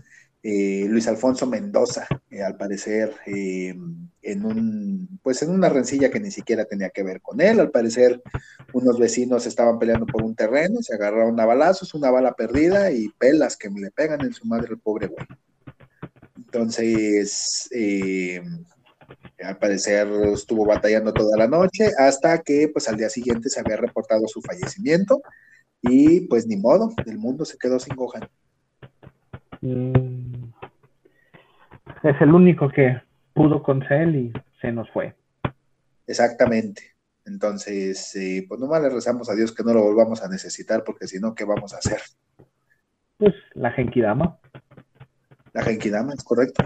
eh, 0.46 0.86
Luis 0.90 1.08
Alfonso 1.08 1.48
Mendoza, 1.48 2.06
eh, 2.30 2.44
al 2.44 2.58
parecer, 2.58 3.16
eh, 3.26 3.74
en 4.22 4.46
un, 4.46 5.20
pues 5.24 5.42
en 5.42 5.52
una 5.52 5.70
rencilla 5.70 6.12
que 6.12 6.20
ni 6.20 6.32
siquiera 6.32 6.66
tenía 6.66 6.90
que 6.90 7.02
ver 7.02 7.22
con 7.22 7.40
él. 7.40 7.62
Al 7.62 7.72
parecer, 7.72 8.22
unos 8.74 9.00
vecinos 9.00 9.46
estaban 9.46 9.80
peleando 9.80 10.06
por 10.06 10.22
un 10.22 10.36
terreno, 10.36 10.82
se 10.82 10.96
agarraron 10.96 11.40
a 11.40 11.46
balazos, 11.46 11.94
una 11.94 12.12
bala 12.12 12.34
perdida 12.34 12.92
y 12.92 13.08
pelas 13.18 13.56
que 13.56 13.70
le 13.70 13.90
pegan 13.92 14.20
en 14.22 14.34
su 14.34 14.46
madre 14.46 14.68
el 14.72 14.80
pobre 14.80 15.08
güey. 15.08 15.26
Entonces, 16.36 17.70
al 19.42 19.58
parecer 19.58 20.08
estuvo 20.34 20.66
batallando 20.66 21.14
toda 21.14 21.38
la 21.38 21.48
noche 21.48 21.92
hasta 21.98 22.40
que 22.40 22.68
pues 22.68 22.88
al 22.90 22.98
día 22.98 23.10
siguiente 23.10 23.50
se 23.50 23.60
había 23.62 23.78
reportado 23.78 24.28
su 24.28 24.42
fallecimiento 24.42 25.22
y 25.82 26.22
pues 26.28 26.48
ni 26.48 26.58
modo, 26.58 26.92
el 27.06 27.18
mundo 27.18 27.46
se 27.46 27.58
quedó 27.58 27.80
sin 27.80 27.96
Gohan. 27.96 28.30
Mm. 29.64 30.52
es 32.04 32.22
el 32.22 32.34
único 32.34 32.68
que 32.70 33.02
pudo 33.34 33.64
con 33.64 33.82
él 33.90 34.16
y 34.16 34.34
se 34.60 34.74
nos 34.74 34.90
fue. 34.92 35.16
Exactamente. 36.06 36.96
Entonces, 37.26 38.14
eh, 38.18 38.46
pues 38.46 38.60
nomás 38.60 38.82
le 38.82 38.90
rezamos 38.90 39.30
a 39.30 39.36
Dios 39.36 39.54
que 39.54 39.64
no 39.64 39.74
lo 39.74 39.84
volvamos 39.84 40.22
a 40.22 40.28
necesitar, 40.28 40.84
porque 40.84 41.08
si 41.08 41.22
no, 41.22 41.34
¿qué 41.34 41.46
vamos 41.46 41.74
a 41.74 41.78
hacer? 41.78 42.02
Pues 43.18 43.34
la 43.54 43.72
Genkidama. 43.72 44.38
La 45.54 45.64
Genkidama, 45.64 46.14
es 46.14 46.26
correcto. 46.26 46.66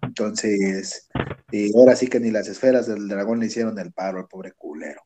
Entonces, 0.00 1.10
eh, 1.50 1.70
ahora 1.76 1.96
sí 1.96 2.06
que 2.06 2.20
ni 2.20 2.30
las 2.30 2.46
esferas 2.46 2.86
del 2.86 3.08
dragón 3.08 3.40
le 3.40 3.46
hicieron 3.46 3.76
el 3.80 3.92
paro 3.92 4.20
al 4.20 4.28
pobre 4.28 4.52
culero. 4.52 5.02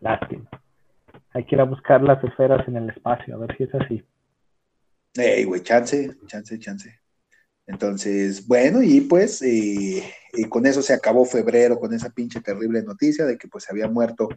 Lástima. 0.00 0.48
Hay 1.34 1.44
que 1.44 1.54
ir 1.54 1.60
a 1.60 1.64
buscar 1.64 2.02
las 2.02 2.24
esferas 2.24 2.66
en 2.66 2.76
el 2.76 2.88
espacio, 2.88 3.34
a 3.34 3.38
ver 3.38 3.54
si 3.58 3.64
es 3.64 3.74
así. 3.74 4.02
Ey, 5.14 5.44
güey, 5.44 5.62
chance, 5.62 6.10
chance, 6.26 6.58
chance. 6.58 7.00
Entonces, 7.66 8.46
bueno, 8.46 8.82
y 8.82 9.02
pues 9.02 9.42
eh, 9.42 10.02
con 10.48 10.66
eso 10.66 10.82
se 10.82 10.94
acabó 10.94 11.24
febrero, 11.24 11.78
con 11.78 11.92
esa 11.94 12.10
pinche 12.10 12.40
terrible 12.40 12.82
noticia 12.82 13.26
de 13.26 13.36
que 13.38 13.48
pues 13.48 13.68
había 13.70 13.88
muerto 13.88 14.28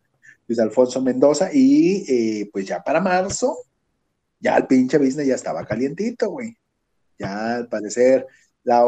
Luis 0.48 0.60
Alfonso 0.60 1.02
Mendoza 1.02 1.50
y 1.54 2.06
eh, 2.08 2.50
pues 2.52 2.66
ya 2.68 2.82
para 2.84 3.02
marzo, 3.02 3.58
ya 4.40 4.58
el 4.58 4.68
pinche 4.68 4.98
business 4.98 5.28
ya 5.28 5.36
estaba 5.36 5.66
calientito, 5.66 6.30
güey. 6.30 6.58
Ya 7.18 7.56
al 7.56 7.70
parecer 7.70 8.28
la, 8.64 8.84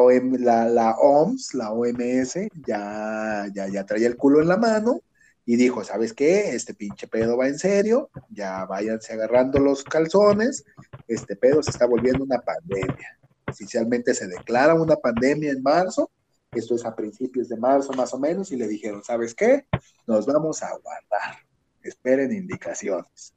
la, 0.67 0.97
OMS, 0.97 1.53
la 1.53 1.71
OMS, 1.71 2.35
ya, 2.65 3.47
ya, 3.53 3.67
ya 3.69 3.85
traía 3.85 4.07
el 4.07 4.17
culo 4.17 4.41
en 4.41 4.49
la 4.49 4.57
mano 4.57 5.01
y 5.47 5.55
dijo, 5.55 5.81
¿sabes 5.81 6.13
qué? 6.13 6.49
Este 6.49 6.73
pinche 6.73 7.07
pedo 7.07 7.37
va 7.37 7.47
en 7.47 7.57
serio, 7.57 8.09
ya 8.29 8.65
váyanse 8.65 9.13
agarrando 9.13 9.59
los 9.59 9.81
calzones, 9.81 10.65
este 11.07 11.37
pedo 11.37 11.63
se 11.63 11.71
está 11.71 11.87
volviendo 11.87 12.25
una 12.25 12.39
pandemia. 12.39 13.17
Oficialmente 13.47 14.13
se 14.13 14.27
declara 14.27 14.73
una 14.73 14.97
pandemia 14.97 15.51
en 15.51 15.63
marzo, 15.63 16.11
esto 16.51 16.75
es 16.75 16.85
a 16.85 16.93
principios 16.93 17.47
de 17.47 17.55
marzo 17.55 17.93
más 17.93 18.13
o 18.13 18.19
menos, 18.19 18.51
y 18.51 18.57
le 18.57 18.67
dijeron, 18.67 19.01
¿sabes 19.03 19.33
qué? 19.33 19.63
Nos 20.05 20.25
vamos 20.25 20.61
a 20.63 20.67
guardar, 20.83 21.37
esperen 21.81 22.33
indicaciones. 22.33 23.33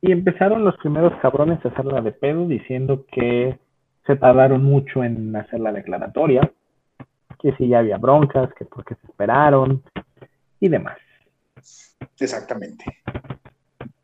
Y 0.00 0.12
empezaron 0.12 0.64
los 0.64 0.78
primeros 0.78 1.12
cabrones 1.20 1.62
a 1.62 1.68
hacerla 1.68 2.00
de 2.00 2.12
pedo 2.12 2.48
diciendo 2.48 3.04
que 3.12 3.58
se 4.06 4.16
tardaron 4.16 4.64
mucho 4.64 5.04
en 5.04 5.36
hacer 5.36 5.60
la 5.60 5.72
declaratoria, 5.72 6.50
que 7.38 7.54
si 7.56 7.68
ya 7.68 7.80
había 7.80 7.98
broncas, 7.98 8.48
que 8.54 8.64
porque 8.64 8.94
se 8.94 9.06
esperaron 9.08 9.82
y 10.62 10.68
demás. 10.68 10.96
Exactamente. 12.20 12.84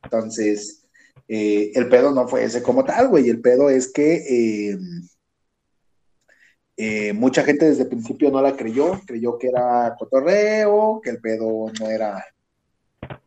Entonces, 0.02 0.84
eh, 1.28 1.70
el 1.74 1.88
pedo 1.88 2.10
no 2.10 2.26
fue 2.26 2.42
ese 2.42 2.64
como 2.64 2.84
tal, 2.84 3.08
güey. 3.08 3.28
El 3.28 3.40
pedo 3.40 3.70
es 3.70 3.92
que 3.92 4.72
eh, 4.72 4.78
eh, 6.76 7.12
mucha 7.12 7.44
gente 7.44 7.66
desde 7.66 7.84
el 7.84 7.88
principio 7.88 8.32
no 8.32 8.42
la 8.42 8.56
creyó, 8.56 9.00
creyó 9.06 9.38
que 9.38 9.48
era 9.48 9.94
cotorreo, 9.96 11.00
que 11.00 11.10
el 11.10 11.20
pedo 11.20 11.70
no 11.78 11.86
era, 11.86 12.24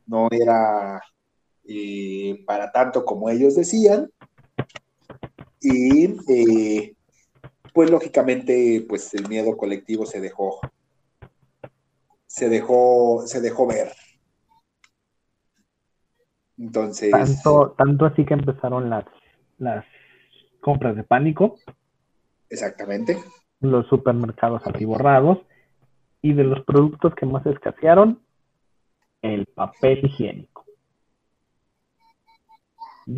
no 0.07 0.27
era 0.29 1.01
para 2.45 2.69
tanto 2.73 3.05
como 3.05 3.29
ellos 3.29 3.55
decían. 3.55 4.11
Y 5.61 6.09
pues 7.73 7.89
lógicamente, 7.89 8.85
pues 8.89 9.13
el 9.13 9.29
miedo 9.29 9.55
colectivo 9.55 10.05
se 10.05 10.19
dejó, 10.19 10.59
se 12.31 12.47
dejó, 12.47 13.23
se 13.27 13.41
dejó 13.41 13.67
ver. 13.67 13.91
Entonces. 16.57 17.11
Tanto, 17.11 17.75
tanto 17.77 18.05
así 18.05 18.25
que 18.25 18.35
empezaron 18.35 18.89
las, 18.89 19.03
las 19.57 19.85
compras 20.61 20.95
de 20.95 21.03
pánico. 21.03 21.57
Exactamente. 22.49 23.17
Los 23.59 23.85
supermercados 23.87 24.61
atiborrados. 24.65 25.39
Y 26.21 26.33
de 26.33 26.45
los 26.45 26.63
productos 26.63 27.13
que 27.15 27.25
más 27.25 27.45
escasearon, 27.45 28.21
el 29.21 29.45
papel 29.47 30.05
higiénico. 30.05 30.65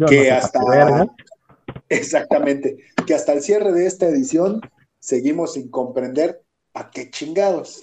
que 0.07 0.31
hasta, 0.31 0.59
Exactamente. 1.87 2.77
Que 3.05 3.13
hasta 3.13 3.33
el 3.33 3.41
cierre 3.43 3.73
de 3.73 3.85
esta 3.85 4.07
edición 4.07 4.61
seguimos 4.97 5.53
sin 5.53 5.69
comprender 5.69 6.41
a 6.73 6.89
qué 6.89 7.11
chingados. 7.11 7.79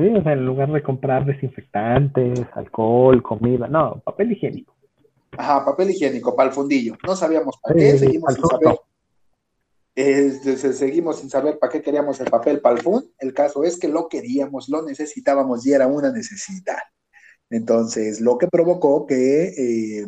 Sí, 0.00 0.08
o 0.08 0.22
sea, 0.22 0.32
en 0.32 0.46
lugar 0.46 0.72
de 0.72 0.82
comprar 0.82 1.26
desinfectantes, 1.26 2.40
alcohol, 2.54 3.22
comida, 3.22 3.68
no, 3.68 4.00
papel 4.00 4.32
higiénico. 4.32 4.74
Ajá, 5.36 5.64
papel 5.64 5.90
higiénico 5.90 6.34
para 6.34 6.48
el 6.48 6.54
fundillo. 6.54 6.96
No 7.06 7.14
sabíamos 7.14 7.58
para 7.62 7.74
qué, 7.74 7.98
seguimos 7.98 8.34
sin 8.34 8.44
saber. 8.46 8.78
seguimos 10.74 11.18
sin 11.18 11.30
saber 11.30 11.58
para 11.58 11.72
qué 11.72 11.82
queríamos 11.82 12.18
el 12.20 12.30
papel 12.30 12.60
para 12.60 12.76
el 12.76 12.82
fund. 12.82 13.04
El 13.18 13.34
caso 13.34 13.62
es 13.62 13.78
que 13.78 13.88
lo 13.88 14.08
queríamos, 14.08 14.68
lo 14.68 14.82
necesitábamos 14.82 15.66
y 15.66 15.72
era 15.72 15.86
una 15.86 16.10
necesidad. 16.10 16.78
Entonces, 17.50 18.20
lo 18.20 18.38
que 18.38 18.48
provocó 18.48 19.06
que 19.06 19.48
eh, 19.48 20.06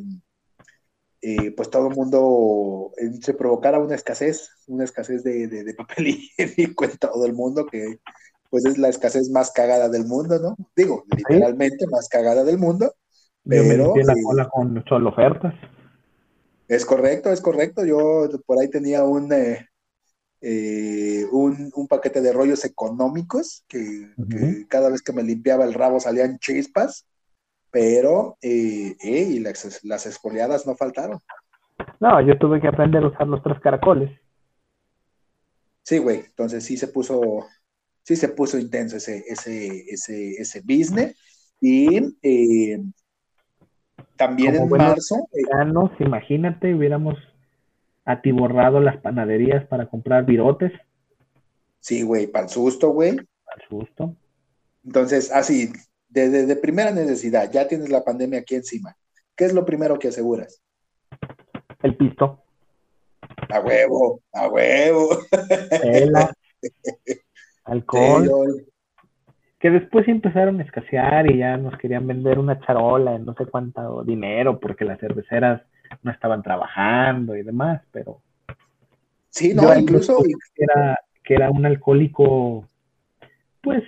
eh, 1.25 1.53
pues 1.53 1.71
todo 1.71 1.89
el 1.89 1.95
mundo 1.95 2.93
eh, 2.97 3.11
se 3.21 3.35
provocara 3.35 3.79
una 3.79 3.95
escasez, 3.95 4.51
una 4.67 4.85
escasez 4.85 5.23
de, 5.23 5.75
papel 5.77 6.07
higiénico 6.39 6.85
en 6.85 6.97
todo 6.99 7.27
el 7.27 7.33
mundo, 7.33 7.67
que 7.67 8.01
pues 8.53 8.67
es 8.67 8.77
la 8.77 8.91
escasez 8.91 9.31
más 9.31 9.51
cagada 9.51 9.89
del 9.89 10.05
mundo, 10.05 10.39
¿no? 10.39 10.55
Digo, 10.77 11.05
literalmente 11.17 11.87
más 11.87 12.07
cagada 12.07 12.45
del 12.45 12.59
mundo. 12.59 12.93
Pero, 13.49 13.95
la 13.97 14.13
eh, 14.13 14.23
cola 14.23 14.47
con 14.51 14.85
solo 14.87 15.09
ofertas. 15.09 15.55
Es 16.69 16.85
correcto, 16.85 17.33
es 17.33 17.41
correcto. 17.41 17.83
Yo 17.87 18.29
por 18.45 18.61
ahí 18.61 18.69
tenía 18.69 19.05
un, 19.05 19.33
un, 21.33 21.89
paquete 21.89 22.21
de 22.21 22.33
rollos 22.35 22.67
económicos 22.67 23.65
que, 23.69 24.11
cada 24.69 24.91
vez 24.91 25.01
que 25.01 25.15
me 25.15 25.23
limpiaba 25.23 25.65
el 25.65 25.73
rabo 25.73 25.99
salían 25.99 26.39
chispas 26.39 27.07
pero 27.71 28.37
eh, 28.43 28.97
eh, 29.03 29.29
y 29.31 29.39
las, 29.41 29.83
las 29.83 30.05
esfoliadas 30.05 30.67
no 30.67 30.77
faltaron. 30.77 31.21
No, 32.01 32.21
yo 32.21 32.39
tuve 32.39 32.61
que 32.61 32.69
aprender 32.69 33.03
a 33.03 33.09
usar 33.09 33.27
los 33.27 33.43
tres 33.43 33.59
caracoles. 33.61 34.11
Sí, 35.83 35.97
güey, 35.97 36.19
entonces 36.19 36.65
sí 36.65 36.77
se 36.77 36.89
puso, 36.89 37.47
sí 38.03 38.17
se 38.17 38.29
puso 38.29 38.59
intenso 38.59 38.97
ese, 38.97 39.25
ese, 39.29 39.85
ese, 39.89 40.33
ese 40.33 40.61
business. 40.61 41.17
Y 41.61 42.17
eh, 42.23 42.81
también 44.17 44.57
en 44.57 44.69
marzo. 44.69 45.29
imagínate, 46.01 46.75
hubiéramos 46.75 47.17
atiborrado 48.05 48.81
las 48.81 48.99
panaderías 48.99 49.67
para 49.67 49.89
comprar 49.89 50.25
virotes. 50.25 50.73
Sí, 51.79 52.03
güey, 52.03 52.27
para 52.27 52.45
el 52.45 52.51
susto, 52.51 52.91
güey. 52.91 53.17
Para 53.17 53.63
el 53.63 53.69
susto. 53.69 54.17
Entonces, 54.85 55.31
así, 55.31 55.73
de, 56.09 56.57
primera 56.57 56.91
necesidad, 56.91 57.51
ya 57.51 57.69
tienes 57.69 57.91
la 57.91 58.05
pandemia 58.05 58.41
aquí 58.41 58.57
encima. 58.57 58.97
¿Qué 59.37 59.45
es 59.45 59.53
lo 59.53 59.65
primero 59.65 59.99
que 59.99 60.09
aseguras? 60.09 60.63
El 61.83 61.97
pisto. 61.97 62.43
A 63.49 63.61
huevo, 63.61 64.21
a 64.33 64.49
huevo. 64.49 65.09
alcohol. 67.65 68.31
Que 69.59 69.71
después 69.71 70.09
empezaron 70.09 70.59
a 70.59 70.65
escasear 70.65 71.31
y 71.31 71.39
ya 71.39 71.57
nos 71.57 71.79
querían 71.79 72.07
vender 72.07 72.39
una 72.39 72.59
charola 72.61 73.15
en 73.15 73.25
no 73.25 73.35
sé 73.35 73.47
cuánto 73.47 74.03
dinero 74.03 74.59
porque 74.59 74.85
las 74.85 74.99
cerveceras 74.99 75.63
no 76.03 76.11
estaban 76.11 76.43
trabajando 76.43 77.37
y 77.37 77.43
demás, 77.43 77.81
pero. 77.93 78.21
Sí, 79.29 79.55
no, 79.55 79.73
incluso. 79.77 80.19
era, 80.57 80.99
que 81.23 81.35
era 81.35 81.51
un 81.51 81.65
alcohólico, 81.65 82.67
pues 83.61 83.85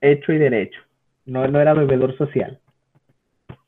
hecho 0.00 0.32
y 0.32 0.38
derecho. 0.38 0.80
No, 1.24 1.46
no 1.48 1.60
era 1.60 1.74
bebedor 1.74 2.16
social. 2.16 2.60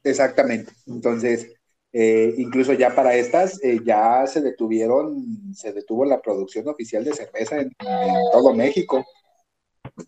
Exactamente. 0.05 0.73
Entonces, 0.87 1.55
eh, 1.93 2.35
incluso 2.39 2.73
ya 2.73 2.95
para 2.95 3.15
estas, 3.15 3.63
eh, 3.65 3.81
ya 3.85 4.25
se 4.27 4.41
detuvieron, 4.41 5.55
se 5.55 5.73
detuvo 5.73 6.05
la 6.05 6.21
producción 6.21 6.69
oficial 6.69 7.05
de 7.05 7.15
cerveza 7.15 7.61
en, 7.61 7.73
todo 8.33 8.55
México. 8.55 9.05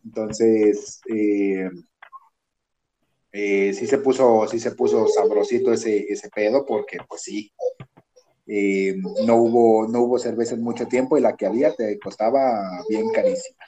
Entonces, 0.04 1.00
eh, 1.12 1.68
sí 3.32 3.86
se 3.86 3.98
puso, 3.98 4.46
sí 4.46 4.60
se 4.60 4.72
puso 4.72 5.08
sabrosito 5.08 5.72
ese, 5.72 6.06
ese 6.08 6.28
pedo, 6.30 6.64
porque 6.64 6.98
pues 7.08 7.22
sí, 7.22 7.50
no 9.26 9.36
hubo, 9.36 9.88
no 9.88 10.02
hubo 10.02 10.18
cerveza 10.18 10.54
en 10.54 10.62
mucho 10.62 10.86
tiempo 10.86 11.18
y 11.18 11.20
la 11.20 11.36
que 11.36 11.46
había 11.46 11.74
te 11.74 11.98
costaba 11.98 12.62
bien 12.88 13.10
carísima. 13.10 13.64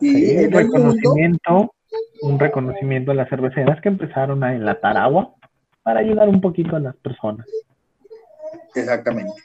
Y 0.00 0.30
el 0.36 0.52
reconocimiento, 0.52 1.74
un 2.22 2.38
reconocimiento 2.38 3.12
a 3.12 3.14
las 3.14 3.30
cerveceras 3.30 3.80
que 3.80 3.88
empezaron 3.88 4.42
a 4.44 4.54
enlatar 4.54 4.96
agua 4.96 5.36
para 5.82 6.00
ayudar 6.00 6.28
un 6.28 6.40
poquito 6.40 6.76
a 6.76 6.80
las 6.80 6.96
personas. 6.96 7.46
Exactamente, 8.74 9.42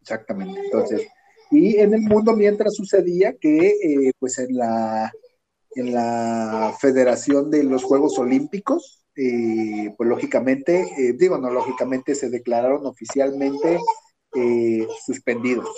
exactamente. 0.00 0.60
Entonces, 0.64 1.08
y 1.50 1.76
en 1.78 1.94
el 1.94 2.02
mundo 2.02 2.34
mientras 2.34 2.74
sucedía 2.74 3.34
que, 3.34 3.68
eh, 3.68 4.12
pues 4.18 4.38
en 4.38 4.56
la, 4.56 5.12
en 5.74 5.92
la 5.92 6.74
Federación 6.80 7.50
de 7.50 7.64
los 7.64 7.84
Juegos 7.84 8.18
Olímpicos, 8.18 9.06
eh, 9.16 9.94
pues 9.96 10.08
lógicamente, 10.08 10.82
eh, 10.98 11.14
digo, 11.14 11.38
no, 11.38 11.50
lógicamente 11.50 12.14
se 12.14 12.30
declararon 12.30 12.86
oficialmente 12.86 13.78
suspendidos 15.06 15.68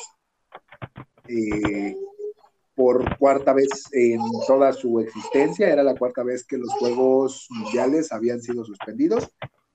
por 2.74 3.16
cuarta 3.18 3.52
vez 3.52 3.68
en 3.92 4.20
toda 4.46 4.72
su 4.72 4.98
existencia. 4.98 5.68
Era 5.68 5.84
la 5.84 5.94
cuarta 5.94 6.24
vez 6.24 6.44
que 6.44 6.58
los 6.58 6.72
Juegos 6.74 7.46
Mundiales 7.50 8.10
habían 8.10 8.42
sido 8.42 8.64
suspendidos 8.64 9.30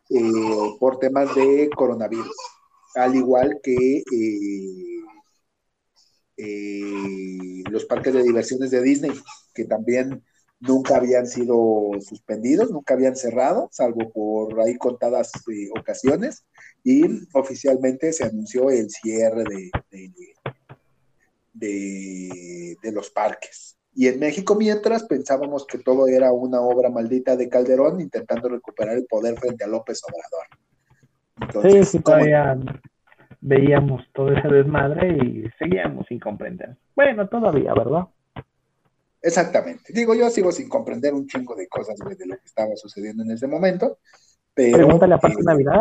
eh, 0.10 0.76
por 0.80 1.00
temas 1.00 1.34
de 1.36 1.70
coronavirus. 1.76 2.36
Al 2.96 3.16
igual 3.16 3.60
que 3.64 3.98
eh, 3.98 4.96
eh, 6.38 7.64
los 7.70 7.86
parques 7.86 8.14
de 8.14 8.24
diversiones 8.24 8.72
de 8.72 8.82
Disney, 8.82 9.12
que 9.54 9.66
también 9.66 10.24
nunca 10.60 10.98
habían 10.98 11.28
sido 11.28 11.92
suspendidos, 12.02 12.72
nunca 12.72 12.94
habían 12.94 13.16
cerrado, 13.16 13.70
salvo 13.72 14.12
por 14.12 14.60
ahí 14.62 14.78
contadas 14.78 15.32
ocasiones, 15.78 16.46
y 16.84 17.04
oficialmente 17.34 18.14
se 18.14 18.26
anunció 18.26 18.70
el 18.70 18.90
cierre 18.90 19.44
de, 19.44 19.72
de, 22.82 22.92
los 22.92 23.10
parques. 23.10 23.78
Y 23.96 24.10
en 24.10 24.20
México, 24.20 24.56
mientras 24.56 25.04
pensábamos 25.04 25.66
que 25.66 25.78
todo 25.80 26.08
era 26.08 26.34
una 26.34 26.60
obra 26.60 26.90
maldita 26.90 27.38
de 27.38 27.48
Calderón 27.48 28.02
intentando 28.02 28.50
recuperar 28.50 28.98
el 28.98 29.06
poder 29.06 29.40
frente 29.40 29.64
a 29.64 29.68
López 29.68 30.02
Obrador. 30.04 31.72
sí, 31.72 31.84
sí, 31.86 32.00
todavía 32.00 32.58
veíamos 33.40 34.04
todo 34.14 34.32
ese 34.34 34.48
desmadre 34.50 35.18
y 35.18 35.50
seguíamos 35.58 36.06
sin 36.08 36.20
comprender. 36.20 36.76
Bueno, 36.94 37.30
todavía, 37.30 37.74
¿verdad? 37.74 38.08
Exactamente. 39.22 39.94
Digo, 39.94 40.14
yo 40.14 40.30
sigo 40.30 40.52
sin 40.52 40.68
comprender 40.68 41.14
un 41.14 41.26
chingo 41.26 41.56
de 41.56 41.68
cosas, 41.68 41.96
güey, 42.04 42.18
de 42.18 42.26
lo 42.26 42.36
que 42.36 42.46
estaba 42.46 42.76
sucediendo 42.76 43.24
en 43.24 43.32
ese 43.32 43.48
momento. 43.48 44.00
Pero, 44.54 44.78
Pregúntale 44.78 45.16
a 45.16 45.20
Pati 45.20 45.36
eh, 45.36 45.44
Navidad. 45.44 45.80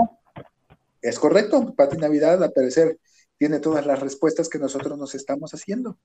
Es 1.03 1.19
correcto, 1.19 1.75
Pati 1.75 1.97
Navidad, 1.97 2.43
al 2.43 2.53
parecer, 2.53 2.99
tiene 3.37 3.59
todas 3.59 3.85
las 3.87 3.99
respuestas 4.01 4.49
que 4.49 4.59
nosotros 4.59 4.97
nos 4.97 5.15
estamos 5.15 5.53
haciendo. 5.53 5.99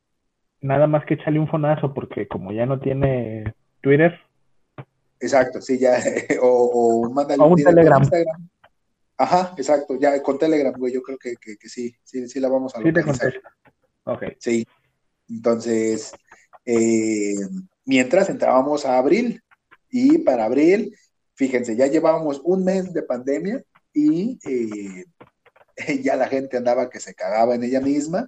Nada 0.61 0.87
más 0.87 1.05
que 1.05 1.13
echarle 1.15 1.39
un 1.39 1.47
fonazo, 1.47 1.93
porque 1.93 2.27
como 2.27 2.51
ya 2.51 2.65
no 2.65 2.79
tiene 2.79 3.53
Twitter, 3.81 4.19
Exacto, 5.21 5.61
sí, 5.61 5.77
ya, 5.77 5.97
o, 6.41 6.47
o 7.03 7.09
mándale 7.11 7.43
O 7.43 7.47
un 7.47 7.55
Telegram. 7.61 8.01
Instagram. 8.01 8.49
Ajá, 9.17 9.53
exacto, 9.57 9.97
ya 9.99 10.21
con 10.23 10.37
Telegram, 10.39 10.73
güey, 10.77 10.93
yo 10.93 11.01
creo 11.01 11.17
que, 11.17 11.35
que, 11.35 11.57
que 11.57 11.67
sí, 11.67 11.93
sí, 12.03 12.27
sí 12.29 12.39
la 12.39 12.47
vamos 12.47 12.73
a 12.73 12.77
sí 12.77 12.83
te 12.85 12.91
localizar. 13.01 13.33
contesta. 13.33 13.55
Ok. 14.05 14.23
Sí. 14.39 14.65
Entonces, 15.29 16.13
eh, 16.65 17.35
mientras 17.85 18.29
entrábamos 18.29 18.85
a 18.85 18.97
abril, 18.97 19.41
y 19.89 20.19
para 20.19 20.45
abril, 20.45 20.95
fíjense, 21.35 21.75
ya 21.75 21.87
llevábamos 21.87 22.41
un 22.43 22.63
mes 22.63 22.93
de 22.93 23.03
pandemia 23.03 23.61
y 23.93 24.39
eh, 24.47 25.05
ya 26.03 26.15
la 26.15 26.27
gente 26.27 26.57
andaba 26.57 26.89
que 26.89 26.99
se 26.99 27.13
cagaba 27.13 27.55
en 27.55 27.63
ella 27.63 27.81
misma 27.81 28.27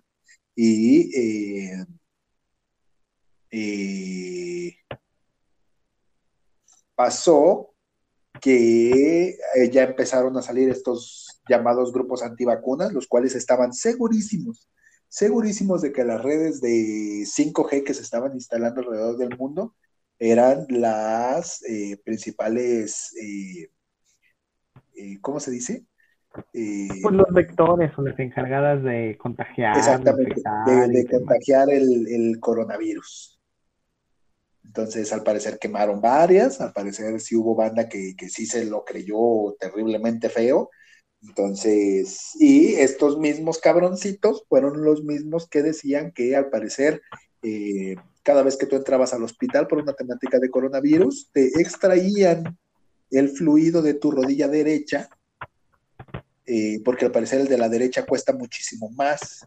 y 0.56 1.18
eh, 1.18 1.86
eh, 3.52 4.76
pasó 6.96 7.74
que 8.40 9.30
eh, 9.30 9.70
ya 9.72 9.84
empezaron 9.84 10.38
a 10.38 10.42
salir 10.42 10.70
estos 10.70 11.42
llamados 11.48 11.92
grupos 11.92 12.24
antivacunas, 12.24 12.94
los 12.94 13.08
cuales 13.08 13.36
estaban 13.36 13.74
segurísimos, 13.74 14.70
segurísimos 15.10 15.82
de 15.82 15.92
que 15.92 16.06
las 16.06 16.22
redes 16.22 16.62
de 16.62 17.26
5G 17.26 17.84
que 17.84 17.94
se 17.94 18.02
estaban 18.02 18.34
instalando 18.34 18.82
alrededor 18.82 19.18
del 19.18 19.38
mundo 19.38 19.76
eran 20.18 20.66
las 20.70 21.64
eh, 21.64 22.00
principales, 22.04 23.14
¿cómo 25.22 25.40
se 25.40 25.52
dice? 25.52 25.86
Eh, 26.54 26.88
Pues 27.02 27.16
los 27.16 27.28
vectores 27.32 27.92
o 27.98 28.02
las 28.02 28.18
encargadas 28.20 28.84
de 28.84 29.18
contagiar, 29.20 29.78
Exactamente, 29.78 30.42
de, 30.66 31.08
contagiar 31.10 31.70
el, 31.70 32.08
el 32.08 32.40
coronavirus. 32.40 33.41
Entonces, 34.72 35.12
al 35.12 35.22
parecer 35.22 35.60
quemaron 35.60 36.00
varias, 36.00 36.62
al 36.62 36.72
parecer 36.72 37.20
sí 37.20 37.36
hubo 37.36 37.56
banda 37.56 37.90
que, 37.90 38.16
que 38.16 38.30
sí 38.30 38.46
se 38.46 38.64
lo 38.64 38.86
creyó 38.86 39.54
terriblemente 39.60 40.30
feo. 40.30 40.70
Entonces, 41.22 42.32
y 42.40 42.76
estos 42.76 43.20
mismos 43.20 43.60
cabroncitos 43.60 44.46
fueron 44.48 44.82
los 44.86 45.04
mismos 45.04 45.50
que 45.50 45.62
decían 45.62 46.14
que 46.14 46.38
al 46.38 46.50
parecer 46.50 47.02
eh, 47.44 47.98
cada 48.24 48.44
vez 48.44 48.56
que 48.56 48.66
tú 48.66 48.78
entrabas 48.78 49.14
al 49.14 49.24
hospital 49.24 49.68
por 49.68 49.80
una 49.80 49.92
temática 49.92 50.40
de 50.40 50.50
coronavirus, 50.50 51.30
te 51.34 51.48
extraían 51.60 52.58
el 53.10 53.28
fluido 53.28 53.82
de 53.82 53.96
tu 53.96 54.10
rodilla 54.10 54.48
derecha, 54.48 55.10
eh, 56.46 56.80
porque 56.86 57.04
al 57.04 57.12
parecer 57.12 57.42
el 57.42 57.50
de 57.50 57.58
la 57.58 57.68
derecha 57.68 58.06
cuesta 58.06 58.32
muchísimo 58.32 58.90
más. 58.92 59.46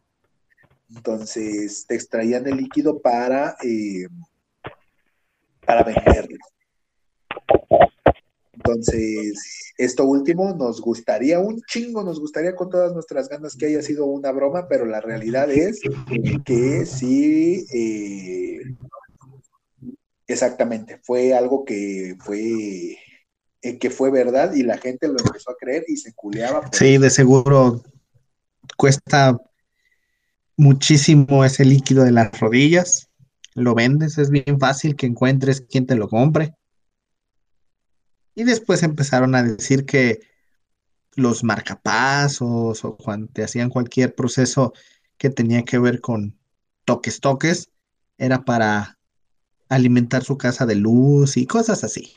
Entonces 0.95 1.87
te 1.87 1.95
extraían 1.95 2.47
el 2.47 2.59
líquido 2.59 3.01
para, 3.01 3.57
eh, 3.65 4.07
para 5.65 5.83
venderlo. 5.83 6.39
Entonces, 8.53 9.73
esto 9.77 10.05
último 10.05 10.55
nos 10.55 10.81
gustaría 10.81 11.39
un 11.39 11.61
chingo, 11.63 12.03
nos 12.03 12.21
gustaría 12.21 12.55
con 12.55 12.71
todas 12.71 12.93
nuestras 12.93 13.29
ganas 13.29 13.57
que 13.57 13.67
haya 13.67 13.83
sido 13.83 14.07
una 14.07 14.33
broma, 14.33 14.69
pero 14.69 14.87
la 14.87 15.01
realidad 15.01 15.51
es 15.51 15.81
que 16.45 16.87
sí, 16.87 17.67
eh, 17.75 18.61
exactamente, 20.27 21.01
fue 21.03 21.35
algo 21.35 21.65
que 21.65 22.17
fue, 22.21 22.97
eh, 23.63 23.79
que 23.79 23.91
fue 23.91 24.11
verdad 24.11 24.55
y 24.55 24.63
la 24.63 24.79
gente 24.79 25.09
lo 25.09 25.17
empezó 25.19 25.51
a 25.51 25.57
creer 25.57 25.85
y 25.89 25.97
se 25.97 26.15
culeaba. 26.15 26.71
Sí, 26.73 26.97
de 26.99 27.11
seguro 27.11 27.83
cuesta 28.77 29.39
muchísimo 30.57 31.45
ese 31.45 31.65
líquido 31.65 32.05
de 32.05 32.13
las 32.13 32.39
rodillas. 32.39 33.11
Lo 33.55 33.75
vendes, 33.75 34.19
es 34.19 34.31
bien 34.31 34.59
fácil 34.59 34.97
que 34.97 35.07
encuentres 35.07 35.61
quien 35.61 35.87
te 35.87 35.95
lo 35.95 36.09
compre. 36.09 36.55
Y 38.35 38.45
después 38.45 38.83
empezaron 38.83 39.35
a 39.35 39.43
decir 39.43 39.87
que 39.87 40.21
los 41.15 41.45
marcapasos 41.45 42.85
o 42.85 42.97
cuando 42.97 43.29
te 43.33 43.45
hacían 43.45 43.71
cualquier 43.71 44.15
proceso 44.15 44.73
que 45.17 45.31
tenía 45.31 45.63
que 45.63 45.79
ver 45.79 46.01
con 46.01 46.37
toques, 46.85 47.21
toques, 47.21 47.71
era 48.19 48.45
para 48.45 48.99
alimentar 49.69 50.25
su 50.25 50.37
casa 50.37 50.67
de 50.67 50.75
luz 50.75 51.37
y 51.37 51.47
cosas 51.47 51.85
así. 51.85 52.17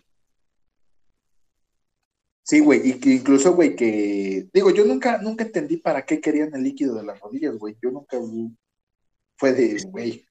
Sí, 2.44 2.62
güey, 2.62 2.90
y 2.90 2.94
que 3.00 3.10
incluso, 3.10 3.54
güey, 3.54 3.76
que, 3.76 4.48
digo, 4.54 4.72
yo 4.72 4.86
nunca, 4.86 5.18
nunca 5.18 5.44
entendí 5.44 5.78
para 5.78 6.06
qué 6.06 6.22
querían 6.22 6.56
el 6.56 6.64
líquido 6.64 6.96
de 6.96 7.04
las 7.04 7.20
rodillas, 7.20 7.58
güey, 7.58 7.76
yo 7.82 7.92
nunca 7.92 8.18
fue 9.36 9.52
de, 9.52 9.84
güey, 9.90 10.26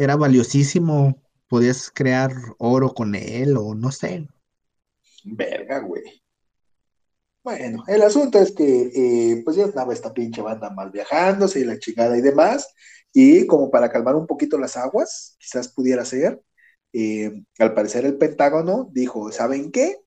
Era 0.00 0.16
valiosísimo, 0.16 1.22
podías 1.46 1.90
crear 1.90 2.32
oro 2.56 2.94
con 2.94 3.14
él 3.14 3.54
o 3.58 3.74
no 3.74 3.92
sé. 3.92 4.26
verga, 5.24 5.80
güey. 5.80 6.22
Bueno, 7.44 7.84
el 7.86 8.00
asunto 8.00 8.38
es 8.38 8.52
que, 8.52 8.90
eh, 8.94 9.42
pues 9.44 9.58
ya 9.58 9.66
estaba 9.66 9.92
esta 9.92 10.14
pinche 10.14 10.40
banda 10.40 10.70
mal 10.70 10.90
viajándose 10.90 11.60
y 11.60 11.64
la 11.64 11.78
chingada 11.78 12.16
y 12.16 12.22
demás, 12.22 12.72
y 13.12 13.46
como 13.46 13.70
para 13.70 13.90
calmar 13.90 14.16
un 14.16 14.26
poquito 14.26 14.56
las 14.56 14.78
aguas, 14.78 15.36
quizás 15.38 15.68
pudiera 15.68 16.02
ser, 16.06 16.40
eh, 16.94 17.42
al 17.58 17.74
parecer 17.74 18.06
el 18.06 18.16
Pentágono 18.16 18.88
dijo, 18.92 19.30
¿saben 19.32 19.70
qué? 19.70 19.98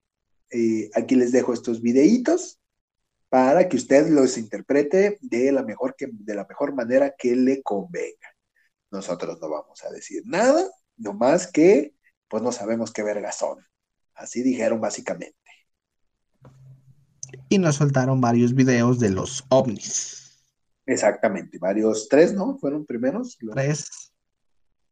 Eh, 0.49 0.89
aquí 0.95 1.13
les 1.13 1.31
dejo 1.31 1.53
estos 1.53 1.83
videitos 1.83 2.59
para 3.29 3.69
que 3.69 3.77
usted 3.77 4.09
los 4.09 4.39
interprete 4.39 5.19
de 5.21 5.51
la 5.51 5.61
mejor, 5.61 5.95
que, 5.95 6.07
de 6.11 6.33
la 6.33 6.47
mejor 6.49 6.73
manera 6.73 7.13
que 7.15 7.35
le 7.35 7.61
convenga. 7.61 8.32
Nosotros 8.93 9.39
no 9.41 9.49
vamos 9.49 9.83
a 9.83 9.89
decir 9.89 10.21
nada, 10.25 10.69
nomás 10.97 11.51
que 11.51 11.95
pues 12.27 12.43
no 12.43 12.51
sabemos 12.51 12.91
qué 12.93 13.01
vergas 13.01 13.37
son. 13.39 13.57
Así 14.13 14.43
dijeron 14.43 14.79
básicamente. 14.79 15.35
Y 17.49 17.57
nos 17.57 17.77
soltaron 17.77 18.21
varios 18.21 18.53
videos 18.53 18.99
de 18.99 19.09
los 19.09 19.43
ovnis. 19.49 20.45
Exactamente, 20.85 21.57
varios, 21.57 22.07
tres, 22.07 22.33
¿no? 22.35 22.57
Fueron 22.59 22.85
primeros. 22.85 23.35
Los- 23.39 23.55
Tres. 23.55 23.89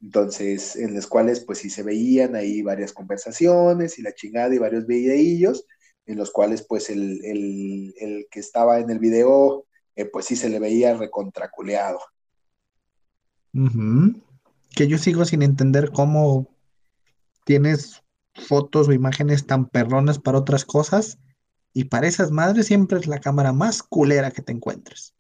Entonces, 0.02 0.76
en 0.78 0.96
los 0.96 1.06
cuales 1.06 1.42
pues 1.42 1.60
sí 1.60 1.70
se 1.70 1.84
veían 1.84 2.36
ahí 2.36 2.64
varias 2.64 2.92
conversaciones 2.92 4.00
y 4.00 4.02
la 4.02 4.16
chingada 4.16 4.56
y 4.56 4.58
varios 4.58 4.88
videillos, 4.88 5.64
en 6.08 6.18
los 6.18 6.32
cuales 6.32 6.66
pues 6.68 6.90
el, 6.90 7.24
el- 7.24 7.94
el 8.00 8.28
que 8.32 8.40
estaba 8.40 8.80
en 8.80 8.90
el 8.90 8.98
video 8.98 9.68
eh, 9.96 10.06
pues 10.06 10.26
sí 10.26 10.36
se 10.36 10.50
le 10.50 10.58
veía 10.58 10.96
recontraculeado. 10.98 12.00
Ujú. 13.54 14.22
Que 14.76 14.88
yo 14.88 14.98
sigo 14.98 15.26
sin 15.26 15.42
entender 15.42 15.92
cómo 15.92 16.48
tienes 17.46 18.02
fotos 18.34 18.88
o 18.88 18.94
imágenes 18.94 19.46
tan 19.46 19.68
perronas 19.68 20.20
para 20.20 20.38
otras 20.38 20.64
cosas 20.64 21.18
y 21.74 21.86
para 21.86 22.08
esas 22.08 22.32
madres 22.32 22.68
siempre 22.68 23.00
es 23.00 23.08
la 23.08 23.20
cámara 23.20 23.52
más 23.52 23.84
culera 23.84 24.32
que 24.32 24.42
te 24.42 24.52
encuentres. 24.52 25.14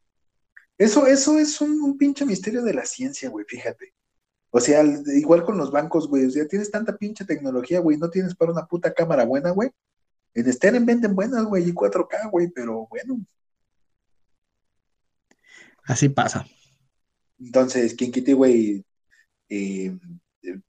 Eso, 0.77 1.05
eso 1.07 1.37
es 1.37 1.59
un, 1.61 1.81
un 1.81 1.97
pinche 1.97 2.25
misterio 2.25 2.63
de 2.63 2.73
la 2.73 2.85
ciencia, 2.85 3.29
güey, 3.29 3.45
fíjate. 3.47 3.93
O 4.49 4.59
sea, 4.59 4.81
al- 4.81 5.03
igual 5.15 5.43
con 5.43 5.57
los 5.57 5.71
bancos, 5.71 6.07
güey, 6.07 6.25
o 6.25 6.31
sea, 6.31 6.47
tienes 6.47 6.71
tanta 6.71 6.97
pinche 6.97 7.25
tecnología, 7.25 7.79
güey, 7.79 7.97
no 7.97 8.09
tienes 8.09 8.35
para 8.35 8.51
una 8.51 8.65
puta 8.65 8.93
cámara 8.93 9.25
buena, 9.25 9.51
güey. 9.51 9.69
En 10.33 10.51
Steren 10.51 10.85
venden 10.85 11.13
buenas, 11.15 11.43
güey, 11.45 11.69
y 11.69 11.73
4K, 11.73 12.29
güey, 12.31 12.47
pero 12.49 12.87
bueno. 12.89 13.19
Así 15.83 16.09
pasa. 16.09 16.45
Entonces, 17.43 17.93
quien 17.95 18.11
quite, 18.11 18.33
güey, 18.33 18.85
eh, 19.49 19.97